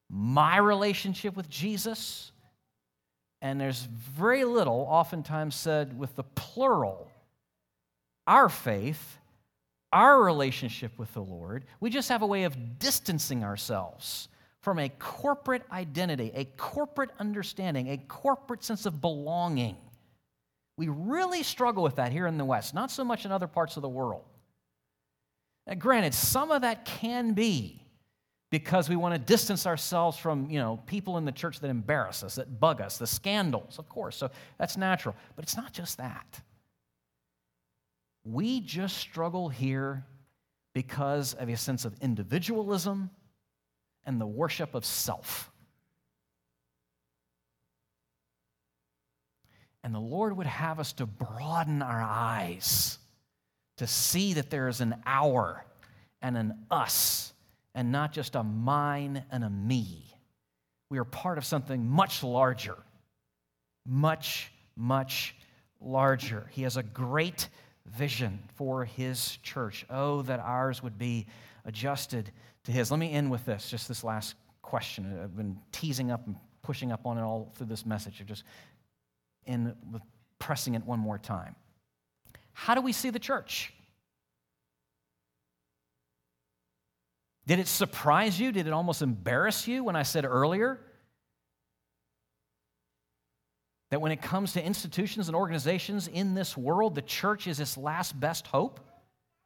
my 0.09 0.57
relationship 0.57 1.35
with 1.35 1.49
Jesus, 1.49 2.31
and 3.41 3.59
there's 3.59 3.81
very 3.81 4.45
little 4.45 4.85
oftentimes 4.89 5.55
said 5.55 5.97
with 5.97 6.15
the 6.15 6.23
plural 6.23 7.09
our 8.25 8.47
faith, 8.47 9.17
our 9.91 10.23
relationship 10.23 10.97
with 10.97 11.13
the 11.13 11.21
Lord. 11.21 11.65
We 11.79 11.89
just 11.89 12.09
have 12.09 12.21
a 12.21 12.27
way 12.27 12.43
of 12.43 12.79
distancing 12.79 13.43
ourselves 13.43 14.29
from 14.61 14.79
a 14.79 14.87
corporate 14.87 15.63
identity, 15.71 16.31
a 16.33 16.45
corporate 16.45 17.09
understanding, 17.19 17.89
a 17.89 17.97
corporate 17.97 18.63
sense 18.63 18.85
of 18.85 19.01
belonging. 19.01 19.75
We 20.77 20.87
really 20.87 21.43
struggle 21.43 21.83
with 21.83 21.97
that 21.97 22.11
here 22.11 22.25
in 22.27 22.37
the 22.37 22.45
West, 22.45 22.73
not 22.73 22.89
so 22.89 23.03
much 23.03 23.25
in 23.25 23.31
other 23.31 23.47
parts 23.47 23.75
of 23.75 23.81
the 23.81 23.89
world. 23.89 24.23
Now, 25.67 25.75
granted, 25.75 26.13
some 26.13 26.51
of 26.51 26.61
that 26.61 26.85
can 26.85 27.33
be 27.33 27.83
because 28.49 28.89
we 28.89 28.95
want 28.95 29.15
to 29.15 29.19
distance 29.19 29.65
ourselves 29.65 30.17
from 30.17 30.49
you 30.49 30.59
know 30.59 30.79
people 30.85 31.17
in 31.17 31.25
the 31.25 31.31
church 31.31 31.59
that 31.59 31.69
embarrass 31.69 32.23
us, 32.23 32.35
that 32.35 32.59
bug 32.59 32.81
us, 32.81 32.97
the 32.97 33.07
scandals, 33.07 33.79
of 33.79 33.87
course. 33.87 34.15
So 34.17 34.29
that's 34.57 34.77
natural. 34.77 35.15
But 35.35 35.43
it's 35.43 35.57
not 35.57 35.73
just 35.73 35.97
that. 35.97 36.41
We 38.23 38.61
just 38.61 38.97
struggle 38.97 39.49
here 39.49 40.05
because 40.73 41.33
of 41.33 41.49
a 41.49 41.57
sense 41.57 41.85
of 41.85 41.95
individualism 42.01 43.09
and 44.05 44.19
the 44.19 44.25
worship 44.25 44.75
of 44.75 44.85
self. 44.85 45.51
And 49.83 49.93
the 49.93 49.99
Lord 49.99 50.37
would 50.37 50.47
have 50.47 50.79
us 50.79 50.93
to 50.93 51.05
broaden 51.05 51.81
our 51.81 52.01
eyes 52.01 52.97
to 53.77 53.87
see 53.87 54.33
that 54.33 54.49
there 54.49 54.67
is 54.67 54.81
an 54.81 54.95
our 55.05 55.65
and 56.21 56.37
an 56.37 56.53
us, 56.71 57.33
and 57.75 57.91
not 57.91 58.13
just 58.13 58.35
a 58.35 58.43
mine 58.43 59.25
and 59.29 59.43
a 59.43 59.49
me. 59.49 60.05
We 60.89 60.99
are 60.99 61.03
part 61.03 61.37
of 61.37 61.43
something 61.43 61.85
much 61.85 62.23
larger, 62.23 62.77
much, 63.85 64.51
much 64.77 65.35
larger. 65.81 66.47
He 66.51 66.61
has 66.63 66.77
a 66.77 66.83
great 66.83 67.49
vision 67.85 68.39
for 68.55 68.85
his 68.85 69.37
church. 69.43 69.85
Oh, 69.89 70.21
that 70.21 70.39
ours 70.39 70.81
would 70.81 70.97
be 70.97 71.27
adjusted 71.65 72.31
to 72.63 72.71
his. 72.71 72.89
Let 72.89 72.99
me 72.99 73.11
end 73.11 73.29
with 73.29 73.45
this, 73.45 73.69
just 73.69 73.87
this 73.89 74.03
last 74.03 74.35
question. 74.61 75.19
I've 75.21 75.35
been 75.35 75.57
teasing 75.73 76.11
up 76.11 76.25
and 76.25 76.37
pushing 76.61 76.91
up 76.91 77.05
on 77.05 77.17
it 77.17 77.21
all 77.21 77.51
through 77.55 77.67
this 77.67 77.85
message. 77.85 78.21
Of 78.21 78.27
just 78.27 78.43
in 79.45 79.75
pressing 80.39 80.75
it 80.75 80.85
one 80.85 80.99
more 80.99 81.17
time. 81.17 81.55
How 82.53 82.75
do 82.75 82.81
we 82.81 82.91
see 82.91 83.09
the 83.09 83.19
church? 83.19 83.73
Did 87.45 87.59
it 87.59 87.67
surprise 87.67 88.39
you? 88.39 88.51
Did 88.51 88.67
it 88.67 88.73
almost 88.73 89.01
embarrass 89.01 89.67
you 89.67 89.83
when 89.83 89.95
I 89.95 90.03
said 90.03 90.25
earlier 90.25 90.79
that 93.89 94.01
when 94.01 94.11
it 94.11 94.21
comes 94.21 94.53
to 94.53 94.65
institutions 94.65 95.27
and 95.27 95.35
organizations 95.35 96.07
in 96.07 96.33
this 96.33 96.57
world, 96.57 96.95
the 96.95 97.01
church 97.01 97.47
is 97.47 97.59
its 97.59 97.77
last 97.77 98.17
best 98.19 98.47
hope? 98.47 98.79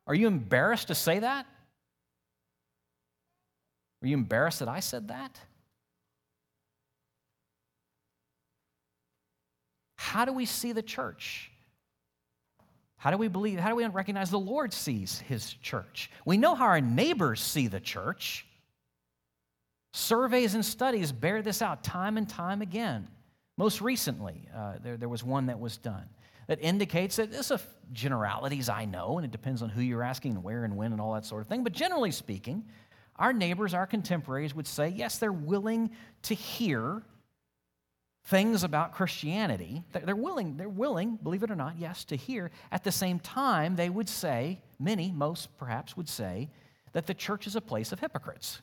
Are 0.06 0.16
you 0.16 0.28
embarrassed 0.28 0.88
to 0.88 0.96
say 0.96 1.20
that? 1.20 1.46
Are 4.02 4.08
you 4.08 4.14
embarrassed 4.14 4.60
that 4.60 4.70
I 4.70 4.80
said 4.80 5.08
that? 5.08 5.40
How 10.08 10.24
do 10.24 10.32
we 10.32 10.46
see 10.46 10.72
the 10.72 10.82
church? 10.82 11.52
How 12.96 13.12
do 13.12 13.18
we 13.18 13.28
believe, 13.28 13.60
how 13.60 13.70
do 13.70 13.76
we 13.76 13.86
recognize 13.86 14.30
the 14.30 14.40
Lord 14.40 14.72
sees 14.72 15.20
his 15.20 15.54
church? 15.56 16.10
We 16.24 16.38
know 16.38 16.56
how 16.56 16.64
our 16.64 16.80
neighbors 16.80 17.42
see 17.42 17.68
the 17.68 17.82
church. 17.82 18.46
Surveys 19.92 20.56
and 20.56 20.64
studies 20.64 21.12
bear 21.12 21.42
this 21.42 21.62
out 21.62 21.84
time 21.84 22.16
and 22.16 22.28
time 22.28 22.62
again. 22.62 23.10
Most 23.58 23.82
recently, 23.82 24.48
uh, 24.56 24.76
there, 24.82 24.96
there 24.96 25.10
was 25.10 25.26
one 25.26 25.48
that 25.48 25.60
was 25.60 25.76
done 25.76 26.06
that 26.48 26.60
indicates 26.62 27.18
that 27.18 27.30
this 27.30 27.52
is 27.52 27.62
generalities 27.92 28.70
I 28.70 28.86
know, 28.86 29.18
and 29.18 29.26
it 29.26 29.32
depends 29.32 29.62
on 29.62 29.68
who 29.68 29.82
you're 29.82 30.04
asking 30.04 30.36
and 30.36 30.44
where 30.44 30.64
and 30.64 30.78
when 30.78 30.94
and 30.94 31.02
all 31.02 31.16
that 31.16 31.26
sort 31.26 31.42
of 31.42 31.50
thing. 31.50 31.66
But 31.66 31.74
generally 31.74 32.12
speaking, 32.12 32.64
our 33.18 33.34
neighbors, 33.34 33.74
our 33.74 33.86
contemporaries 33.86 34.56
would 34.56 34.68
say, 34.68 34.88
yes, 34.88 35.18
they're 35.18 35.34
willing 35.34 35.92
to 36.24 36.34
hear 36.34 37.04
things 38.28 38.64
about 38.64 38.94
Christianity. 38.94 39.84
They're 39.94 40.16
willing, 40.16 40.58
they're 40.58 40.68
willing, 40.68 41.18
believe 41.24 41.44
it 41.44 41.52
or 41.52 41.56
not, 41.56 41.76
yes, 41.80 42.04
to 42.06 42.16
hear. 42.18 42.52
At 42.72 42.84
the 42.84 42.92
same 42.92 43.20
time, 43.20 43.78
they 43.78 43.90
would 43.90 44.10
say, 44.10 44.62
many, 44.80 45.12
most 45.12 45.58
perhaps, 45.58 45.96
would 45.96 46.10
say 46.10 46.50
that 46.92 47.08
the 47.08 47.14
church 47.14 47.48
is 47.48 47.56
a 47.56 47.62
place 47.62 47.94
of 47.94 48.02
hypocrites. 48.02 48.62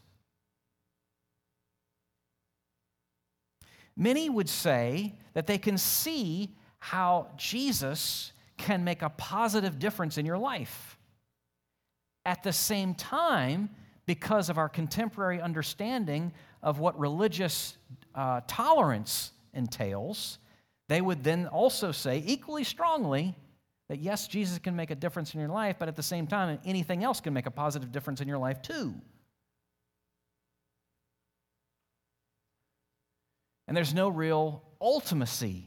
Many 3.96 4.28
would 4.28 4.50
say 4.50 5.14
that 5.32 5.46
they 5.46 5.58
can 5.58 5.78
see 5.78 6.54
how 6.78 7.28
Jesus 7.38 8.32
can 8.58 8.84
make 8.84 9.00
a 9.00 9.08
positive 9.10 9.78
difference 9.78 10.18
in 10.18 10.26
your 10.26 10.38
life. 10.38 10.98
At 12.26 12.42
the 12.42 12.52
same 12.52 12.94
time, 12.94 13.70
because 14.04 14.50
of 14.50 14.58
our 14.58 14.68
contemporary 14.68 15.40
understanding 15.40 16.32
of 16.62 16.78
what 16.78 16.98
religious 16.98 17.78
uh, 18.14 18.42
tolerance 18.46 19.30
entails, 19.54 20.38
they 20.88 21.00
would 21.00 21.24
then 21.24 21.46
also 21.46 21.92
say 21.92 22.22
equally 22.26 22.64
strongly 22.64 23.34
that 23.88 23.98
yes, 24.00 24.28
Jesus 24.28 24.58
can 24.58 24.76
make 24.76 24.90
a 24.90 24.94
difference 24.94 25.34
in 25.34 25.40
your 25.40 25.48
life, 25.48 25.76
but 25.78 25.88
at 25.88 25.96
the 25.96 26.02
same 26.02 26.26
time, 26.26 26.58
anything 26.64 27.04
else 27.04 27.20
can 27.20 27.34
make 27.34 27.46
a 27.46 27.50
positive 27.50 27.92
difference 27.92 28.20
in 28.20 28.28
your 28.28 28.38
life 28.38 28.62
too. 28.62 28.94
And 33.66 33.76
there's 33.76 33.94
no 33.94 34.08
real 34.08 34.62
ultimacy 34.80 35.64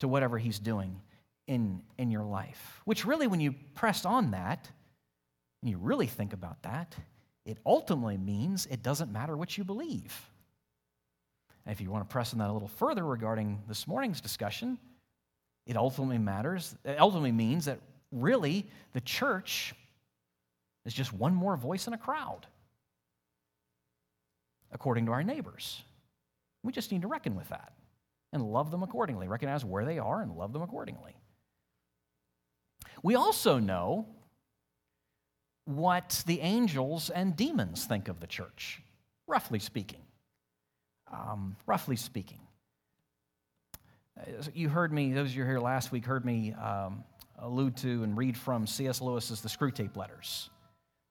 to 0.00 0.08
whatever 0.08 0.38
he's 0.38 0.58
doing 0.58 1.00
in, 1.46 1.82
in 1.98 2.10
your 2.10 2.24
life. 2.24 2.80
Which 2.84 3.04
really, 3.04 3.26
when 3.26 3.40
you 3.40 3.54
press 3.74 4.04
on 4.04 4.32
that, 4.32 4.68
and 5.62 5.70
you 5.70 5.78
really 5.78 6.06
think 6.06 6.32
about 6.32 6.62
that, 6.62 6.94
it 7.46 7.58
ultimately 7.64 8.18
means 8.18 8.66
it 8.66 8.82
doesn't 8.82 9.12
matter 9.12 9.36
what 9.36 9.56
you 9.56 9.64
believe. 9.64 10.30
And 11.66 11.72
if 11.72 11.80
you 11.80 11.90
want 11.90 12.06
to 12.08 12.12
press 12.12 12.32
on 12.32 12.38
that 12.40 12.50
a 12.50 12.52
little 12.52 12.68
further 12.68 13.04
regarding 13.04 13.62
this 13.68 13.86
morning's 13.86 14.20
discussion, 14.20 14.78
it 15.66 15.76
ultimately 15.76 16.18
matters, 16.18 16.76
it 16.84 17.00
ultimately 17.00 17.32
means 17.32 17.64
that 17.64 17.80
really 18.12 18.68
the 18.92 19.00
church 19.00 19.74
is 20.84 20.92
just 20.92 21.12
one 21.12 21.34
more 21.34 21.56
voice 21.56 21.86
in 21.86 21.94
a 21.94 21.98
crowd, 21.98 22.46
according 24.72 25.06
to 25.06 25.12
our 25.12 25.22
neighbors. 25.22 25.82
We 26.62 26.72
just 26.72 26.92
need 26.92 27.02
to 27.02 27.08
reckon 27.08 27.34
with 27.34 27.48
that 27.48 27.72
and 28.32 28.42
love 28.42 28.70
them 28.70 28.82
accordingly, 28.82 29.26
recognize 29.26 29.64
where 29.64 29.84
they 29.84 29.98
are 29.98 30.20
and 30.20 30.36
love 30.36 30.52
them 30.52 30.62
accordingly. 30.62 31.16
We 33.02 33.14
also 33.14 33.58
know 33.58 34.06
what 35.64 36.22
the 36.26 36.40
angels 36.40 37.08
and 37.08 37.34
demons 37.34 37.86
think 37.86 38.08
of 38.08 38.20
the 38.20 38.26
church, 38.26 38.82
roughly 39.26 39.58
speaking 39.58 40.02
um, 41.14 41.56
roughly 41.66 41.96
speaking. 41.96 42.40
You 44.54 44.68
heard 44.68 44.92
me, 44.92 45.12
those 45.12 45.30
of 45.30 45.36
you 45.36 45.44
here 45.44 45.58
last 45.58 45.90
week 45.92 46.04
heard 46.04 46.24
me 46.24 46.52
um, 46.54 47.04
allude 47.38 47.76
to 47.78 48.04
and 48.04 48.16
read 48.16 48.36
from 48.36 48.66
C.S. 48.66 49.00
Lewis's 49.00 49.40
The 49.40 49.48
Screwtape 49.48 49.96
Letters. 49.96 50.50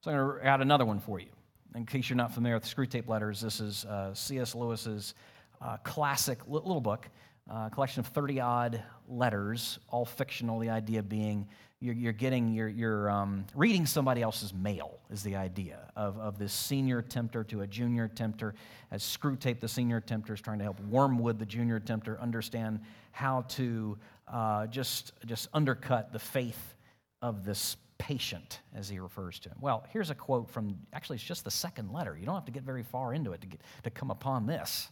So 0.01 0.11
I'm 0.11 0.17
going 0.17 0.39
to 0.39 0.45
add 0.45 0.61
another 0.61 0.85
one 0.85 0.99
for 0.99 1.19
you. 1.19 1.27
In 1.75 1.85
case 1.85 2.09
you're 2.09 2.17
not 2.17 2.33
familiar 2.33 2.55
with 2.55 2.63
the 2.63 2.73
Screwtape 2.73 3.07
Letters, 3.07 3.41
this 3.41 3.59
is 3.59 3.83
uh, 3.85 4.13
C.S. 4.13 4.55
Lewis's 4.55 5.15
uh, 5.61 5.77
classic 5.77 6.39
little 6.47 6.81
book, 6.81 7.09
uh, 7.49 7.69
collection 7.69 7.99
of 7.99 8.07
30 8.07 8.39
odd 8.39 8.83
letters, 9.07 9.79
all 9.89 10.05
fictional, 10.05 10.59
the 10.59 10.69
idea 10.69 11.03
being 11.03 11.47
you're, 11.83 11.95
you're 11.95 12.13
getting, 12.13 12.53
you're, 12.53 12.69
you're 12.69 13.09
um, 13.09 13.45
reading 13.53 13.85
somebody 13.85 14.21
else's 14.21 14.53
mail, 14.53 14.99
is 15.11 15.21
the 15.21 15.35
idea 15.35 15.91
of, 15.97 16.17
of 16.17 16.39
this 16.39 16.53
senior 16.53 17.01
tempter 17.01 17.43
to 17.43 17.61
a 17.61 17.67
junior 17.67 18.07
tempter. 18.07 18.55
As 18.89 19.03
Screwtape, 19.03 19.59
the 19.59 19.67
senior 19.67 19.99
tempter, 19.99 20.33
is 20.33 20.39
trying 20.39 20.59
to 20.59 20.63
help 20.63 20.79
Wormwood, 20.89 21.39
the 21.39 21.45
junior 21.45 21.81
tempter, 21.81 22.17
understand 22.21 22.79
how 23.11 23.41
to 23.49 23.97
uh, 24.29 24.67
just, 24.67 25.11
just 25.25 25.49
undercut 25.53 26.13
the 26.13 26.19
faith 26.19 26.75
of 27.21 27.43
this 27.43 27.75
patient, 27.97 28.61
as 28.73 28.87
he 28.87 28.99
refers 28.99 29.37
to 29.39 29.49
him. 29.49 29.57
Well, 29.59 29.85
here's 29.89 30.09
a 30.09 30.15
quote 30.15 30.49
from 30.49 30.77
actually, 30.93 31.15
it's 31.15 31.25
just 31.25 31.43
the 31.43 31.51
second 31.51 31.91
letter. 31.91 32.17
You 32.17 32.25
don't 32.25 32.35
have 32.35 32.45
to 32.45 32.51
get 32.51 32.63
very 32.63 32.83
far 32.83 33.13
into 33.13 33.33
it 33.33 33.41
to, 33.41 33.47
get, 33.47 33.61
to 33.83 33.89
come 33.89 34.09
upon 34.09 34.45
this. 34.45 34.87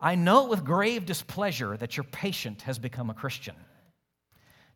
I 0.00 0.16
note 0.16 0.48
with 0.48 0.64
grave 0.64 1.06
displeasure 1.06 1.76
that 1.76 1.96
your 1.96 2.04
patient 2.04 2.62
has 2.62 2.76
become 2.76 3.08
a 3.08 3.14
Christian. 3.14 3.54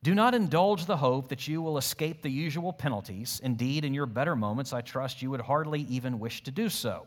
Do 0.03 0.15
not 0.15 0.35
indulge 0.35 0.87
the 0.87 0.99
hope 0.99 1.29
that 1.29 1.49
you 1.49 1.61
will 1.63 1.79
escape 1.79 2.23
the 2.23 2.31
usual 2.31 2.73
penalties. 2.73 3.41
Indeed, 3.43 3.85
in 3.85 3.95
your 3.95 4.07
better 4.07 4.37
moments, 4.37 4.73
I 4.73 4.81
trust 4.81 5.23
you 5.23 5.31
would 5.31 5.41
hardly 5.41 5.83
even 5.83 6.19
wish 6.19 6.43
to 6.45 6.51
do 6.51 6.69
so. 6.69 7.07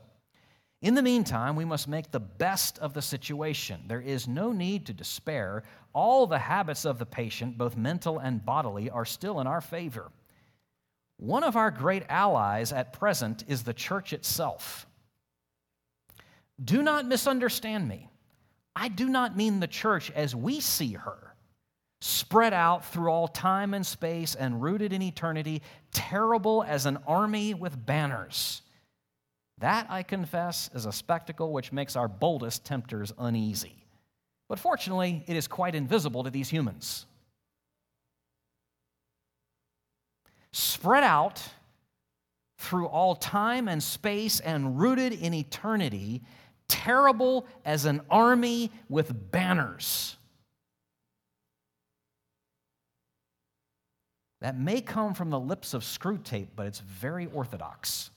In 0.81 0.95
the 0.95 1.01
meantime, 1.01 1.55
we 1.55 1.65
must 1.65 1.87
make 1.87 2.11
the 2.11 2.19
best 2.19 2.79
of 2.79 2.93
the 2.93 3.01
situation. 3.01 3.81
There 3.87 4.01
is 4.01 4.27
no 4.27 4.51
need 4.51 4.85
to 4.85 4.93
despair. 4.93 5.63
All 5.93 6.25
the 6.25 6.39
habits 6.39 6.85
of 6.85 6.99
the 6.99 7.05
patient, 7.05 7.57
both 7.57 7.75
mental 7.75 8.19
and 8.19 8.45
bodily, 8.45 8.89
are 8.89 9.05
still 9.05 9.41
in 9.41 9.47
our 9.47 9.61
favor. 9.61 10.09
One 11.17 11.43
of 11.43 11.57
our 11.57 11.69
great 11.69 12.03
allies 12.07 12.71
at 12.71 12.93
present 12.93 13.43
is 13.47 13.63
the 13.63 13.73
church 13.73 14.13
itself. 14.13 14.87
Do 16.63 16.81
not 16.81 17.05
misunderstand 17.05 17.87
me. 17.87 18.09
I 18.73 18.87
do 18.87 19.09
not 19.09 19.35
mean 19.35 19.59
the 19.59 19.67
church 19.67 20.11
as 20.11 20.33
we 20.33 20.61
see 20.61 20.93
her 20.93 21.29
spread 22.01 22.53
out 22.53 22.85
through 22.85 23.09
all 23.09 23.27
time 23.27 23.73
and 23.73 23.85
space 23.85 24.35
and 24.35 24.61
rooted 24.61 24.93
in 24.93 25.01
eternity, 25.01 25.61
terrible 25.91 26.63
as 26.63 26.85
an 26.85 26.97
army 27.07 27.53
with 27.53 27.85
banners. 27.85 28.61
That, 29.59 29.87
I 29.89 30.03
confess, 30.03 30.69
is 30.73 30.85
a 30.85 30.91
spectacle 30.93 31.51
which 31.51 31.73
makes 31.73 31.95
our 31.95 32.07
boldest 32.07 32.63
tempters 32.63 33.11
uneasy. 33.17 33.75
But 34.47 34.59
fortunately, 34.59 35.23
it 35.27 35.35
is 35.35 35.47
quite 35.47 35.75
invisible 35.75 36.23
to 36.23 36.29
these 36.29 36.49
humans. 36.49 37.05
Spread 40.51 41.03
out 41.03 41.43
through 42.57 42.87
all 42.87 43.15
time 43.15 43.67
and 43.67 43.83
space 43.83 44.39
and 44.39 44.79
rooted 44.79 45.13
in 45.13 45.33
eternity, 45.33 46.21
terrible 46.67 47.45
as 47.65 47.85
an 47.85 48.01
army 48.09 48.71
with 48.87 49.31
banners. 49.31 50.15
That 54.41 54.57
may 54.57 54.81
come 54.81 55.13
from 55.13 55.29
the 55.29 55.39
lips 55.39 55.73
of 55.73 55.83
Screwtape, 55.83 56.49
but 56.55 56.65
it's 56.65 56.79
very 56.79 57.27
orthodox, 57.33 58.09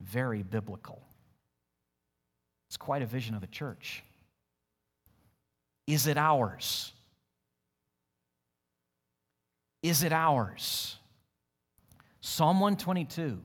very 0.00 0.42
biblical. 0.42 1.02
It's 2.68 2.76
quite 2.76 3.02
a 3.02 3.06
vision 3.06 3.34
of 3.34 3.40
the 3.40 3.46
church. 3.46 4.02
Is 5.86 6.06
it 6.06 6.18
ours? 6.18 6.92
Is 9.82 10.02
it 10.02 10.12
ours? 10.12 10.96
Psalm 12.20 12.58
122, 12.58 13.38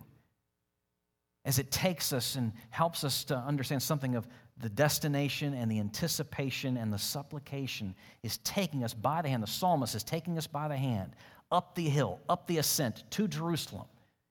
as 1.43 1.60
it 1.60 1.70
takes 1.70 2.14
us 2.14 2.36
and 2.36 2.54
helps 2.70 3.04
us 3.04 3.26
to 3.26 3.36
understand 3.36 3.84
something 3.84 4.16
of 4.16 4.26
the 4.62 4.70
destination 4.70 5.53
and 5.53 5.72
the 5.72 5.80
anticipation 5.80 6.78
and 6.78 6.91
the 6.91 6.97
supplication, 6.97 7.95
is 8.24 8.38
taking 8.39 8.84
us 8.84 8.93
by 8.93 9.22
the 9.22 9.30
hand. 9.30 9.41
The 9.41 9.47
psalmist 9.47 9.95
is 9.95 10.03
taking 10.03 10.38
us 10.38 10.47
by 10.47 10.68
the 10.68 10.78
hand 10.78 11.16
up 11.51 11.76
the 11.76 11.89
hill, 11.89 12.20
up 12.30 12.47
the 12.47 12.57
ascent 12.57 13.03
to 13.12 13.28
Jerusalem, 13.28 13.88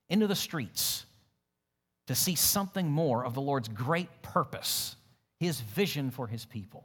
into 0.08 0.26
the 0.26 0.36
streets 0.36 1.04
to 2.06 2.14
see 2.14 2.34
something 2.34 2.88
more 2.90 3.24
of 3.24 3.34
the 3.34 3.40
Lord's 3.40 3.68
great 3.68 4.08
purpose, 4.22 4.96
his 5.40 5.60
vision 5.60 6.10
for 6.10 6.26
his 6.26 6.44
people. 6.44 6.84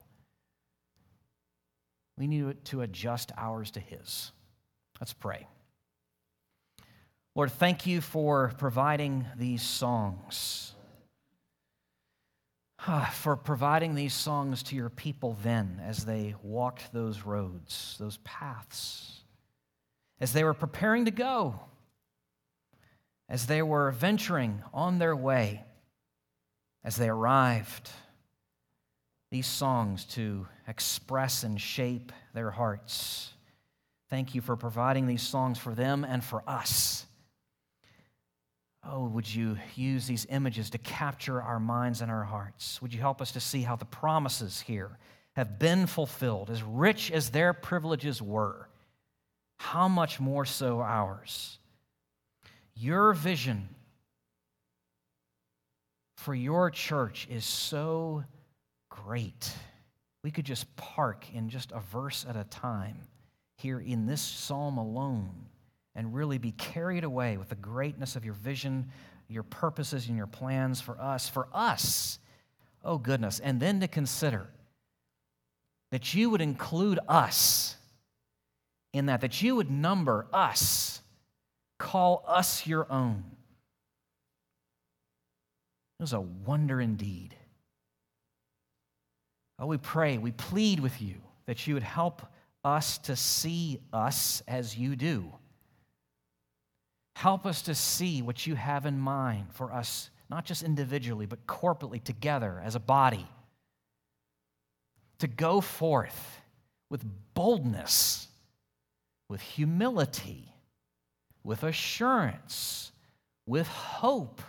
We 2.18 2.28
need 2.28 2.66
to 2.66 2.82
adjust 2.82 3.32
ours 3.38 3.72
to 3.72 3.80
his. 3.80 4.32
Let's 5.00 5.14
pray. 5.14 5.48
Lord, 7.36 7.52
thank 7.52 7.88
you 7.88 8.02
for 8.02 8.54
providing 8.58 9.26
these 9.38 9.64
songs, 9.64 10.76
Ah, 12.86 13.10
for 13.14 13.38
providing 13.38 13.96
these 13.96 14.14
songs 14.14 14.62
to 14.64 14.76
your 14.76 14.90
people 14.90 15.38
then 15.42 15.82
as 15.86 16.04
they 16.04 16.36
walked 16.44 16.92
those 16.92 17.22
roads, 17.22 17.96
those 17.98 18.18
paths, 18.26 19.22
as 20.20 20.34
they 20.34 20.44
were 20.44 20.54
preparing 20.54 21.06
to 21.06 21.12
go, 21.12 21.60
as 23.30 23.46
they 23.46 23.62
were 23.62 23.92
venturing 23.92 24.62
on 24.74 25.00
their 25.00 25.16
way, 25.16 25.64
as 26.84 26.98
they 26.98 27.08
arrived. 27.08 27.90
These 29.32 29.48
songs 29.48 30.04
to 30.06 30.46
express 30.68 31.44
and 31.44 31.60
shape 31.60 32.12
their 32.34 32.52
hearts. 32.52 33.32
Thank 34.10 34.36
you 34.36 34.42
for 34.42 34.58
providing 34.58 35.08
these 35.08 35.24
songs 35.24 35.58
for 35.58 35.74
them 35.74 36.04
and 36.04 36.22
for 36.22 36.44
us. 36.46 37.06
Oh, 38.86 39.06
would 39.06 39.34
you 39.34 39.58
use 39.76 40.08
these 40.08 40.28
images 40.30 40.70
to 40.72 40.78
capture 40.78 41.42
our 41.42 41.60
minds 41.60 42.02
and 42.02 42.12
our 42.12 42.24
hearts? 42.24 42.82
Would 42.82 42.94
you 42.94 43.00
help 43.00 43.22
us 43.22 43.32
to 43.32 43.40
see 43.40 43.62
how 43.62 43.78
the 43.78 43.86
promises 43.86 44.60
here 44.60 44.98
have 45.34 45.58
been 45.58 45.88
fulfilled, 45.88 46.50
as 46.50 46.62
rich 46.62 47.10
as 47.10 47.30
their 47.30 47.54
privileges 47.54 48.22
were? 48.22 48.68
How 49.58 49.88
much 49.88 50.20
more 50.20 50.44
so 50.44 50.82
ours? 50.82 51.58
Your 52.76 53.14
vision 53.14 53.70
for 56.18 56.36
your 56.36 56.70
church 56.70 57.28
is 57.30 57.46
so 57.46 58.26
great. 58.90 59.52
We 60.24 60.32
could 60.32 60.46
just 60.46 60.74
park 60.76 61.26
in 61.34 61.50
just 61.50 61.72
a 61.72 61.80
verse 61.80 62.26
at 62.28 62.36
a 62.36 62.44
time 62.46 62.98
here 63.58 63.80
in 63.80 64.06
this 64.06 64.22
psalm 64.22 64.78
alone 64.78 65.48
and 65.96 66.14
really 66.14 66.38
be 66.38 66.52
carried 66.52 67.04
away 67.04 67.38
with 67.38 67.50
the 67.50 67.56
greatness 67.56 68.16
of 68.16 68.26
your 68.26 68.34
vision, 68.34 68.90
your 69.28 69.44
purposes, 69.44 70.08
and 70.08 70.18
your 70.18 70.28
plans 70.28 70.82
for 70.82 71.00
us. 71.00 71.30
For 71.30 71.48
us, 71.54 72.20
oh 72.84 72.98
goodness. 72.98 73.40
And 73.40 73.60
then 73.60 73.80
to 73.82 73.88
consider 73.88 74.48
that 75.92 76.14
you 76.14 76.30
would 76.30 76.42
include 76.42 77.00
us 77.08 77.76
in 78.94 79.08
that, 79.08 79.22
that 79.22 79.42
you 79.42 79.56
would 79.56 79.70
number 79.70 80.28
us, 80.34 81.02
call 81.78 82.24
us 82.28 82.66
your 82.66 82.92
own. 82.92 83.24
It 86.00 86.04
was 86.04 86.14
a 86.14 86.22
wonder 86.22 86.82
indeed. 86.82 87.36
Oh, 89.60 89.68
we 89.68 89.78
pray, 89.78 90.18
we 90.18 90.32
plead 90.32 90.80
with 90.80 91.02
you 91.02 91.16
that 91.46 91.68
you 91.68 91.76
would 91.76 91.84
help 91.84 92.24
us 92.66 92.98
to 92.98 93.16
see 93.16 93.80
us 93.92 94.42
as 94.48 94.78
you 94.78 94.96
do 94.96 95.32
Help 97.16 97.46
us 97.46 97.62
to 97.64 97.76
see 97.76 98.22
what 98.22 98.48
you 98.48 98.56
have 98.56 98.86
in 98.86 99.00
mind 99.00 99.48
for 99.52 99.72
us, 99.72 100.10
not 100.30 100.46
just 100.46 100.64
individually, 100.64 101.26
but 101.26 101.46
corporately 101.48 102.04
together 102.04 102.62
as 102.64 102.76
a 102.76 102.80
body. 102.80 103.28
To 105.20 105.28
go 105.28 105.62
forth 105.62 106.42
with 106.90 107.06
boldness, 107.34 108.28
with 109.30 109.42
humility, 109.42 110.54
with 111.44 111.64
assurance, 111.64 112.92
with 113.46 113.68
hope, 113.68 114.42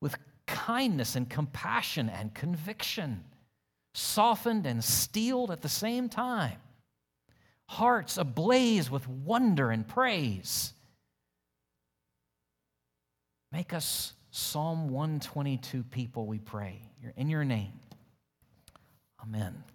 with 0.00 0.16
kindness 0.46 1.16
and 1.16 1.28
compassion 1.28 2.08
and 2.08 2.34
conviction, 2.34 3.24
softened 3.94 4.66
and 4.66 4.82
steeled 4.82 5.50
at 5.50 5.62
the 5.62 5.68
same 5.68 6.08
time, 6.08 6.58
hearts 7.66 8.16
ablaze 8.16 8.90
with 8.90 9.06
wonder 9.06 9.70
and 9.70 9.86
praise 9.86 10.72
Make 13.52 13.72
us 13.72 14.12
Psalm 14.30 14.88
122 14.90 15.82
people, 15.82 16.26
we 16.26 16.38
pray. 16.38 16.82
In 17.16 17.28
your 17.28 17.44
name. 17.44 17.72
Amen. 19.22 19.64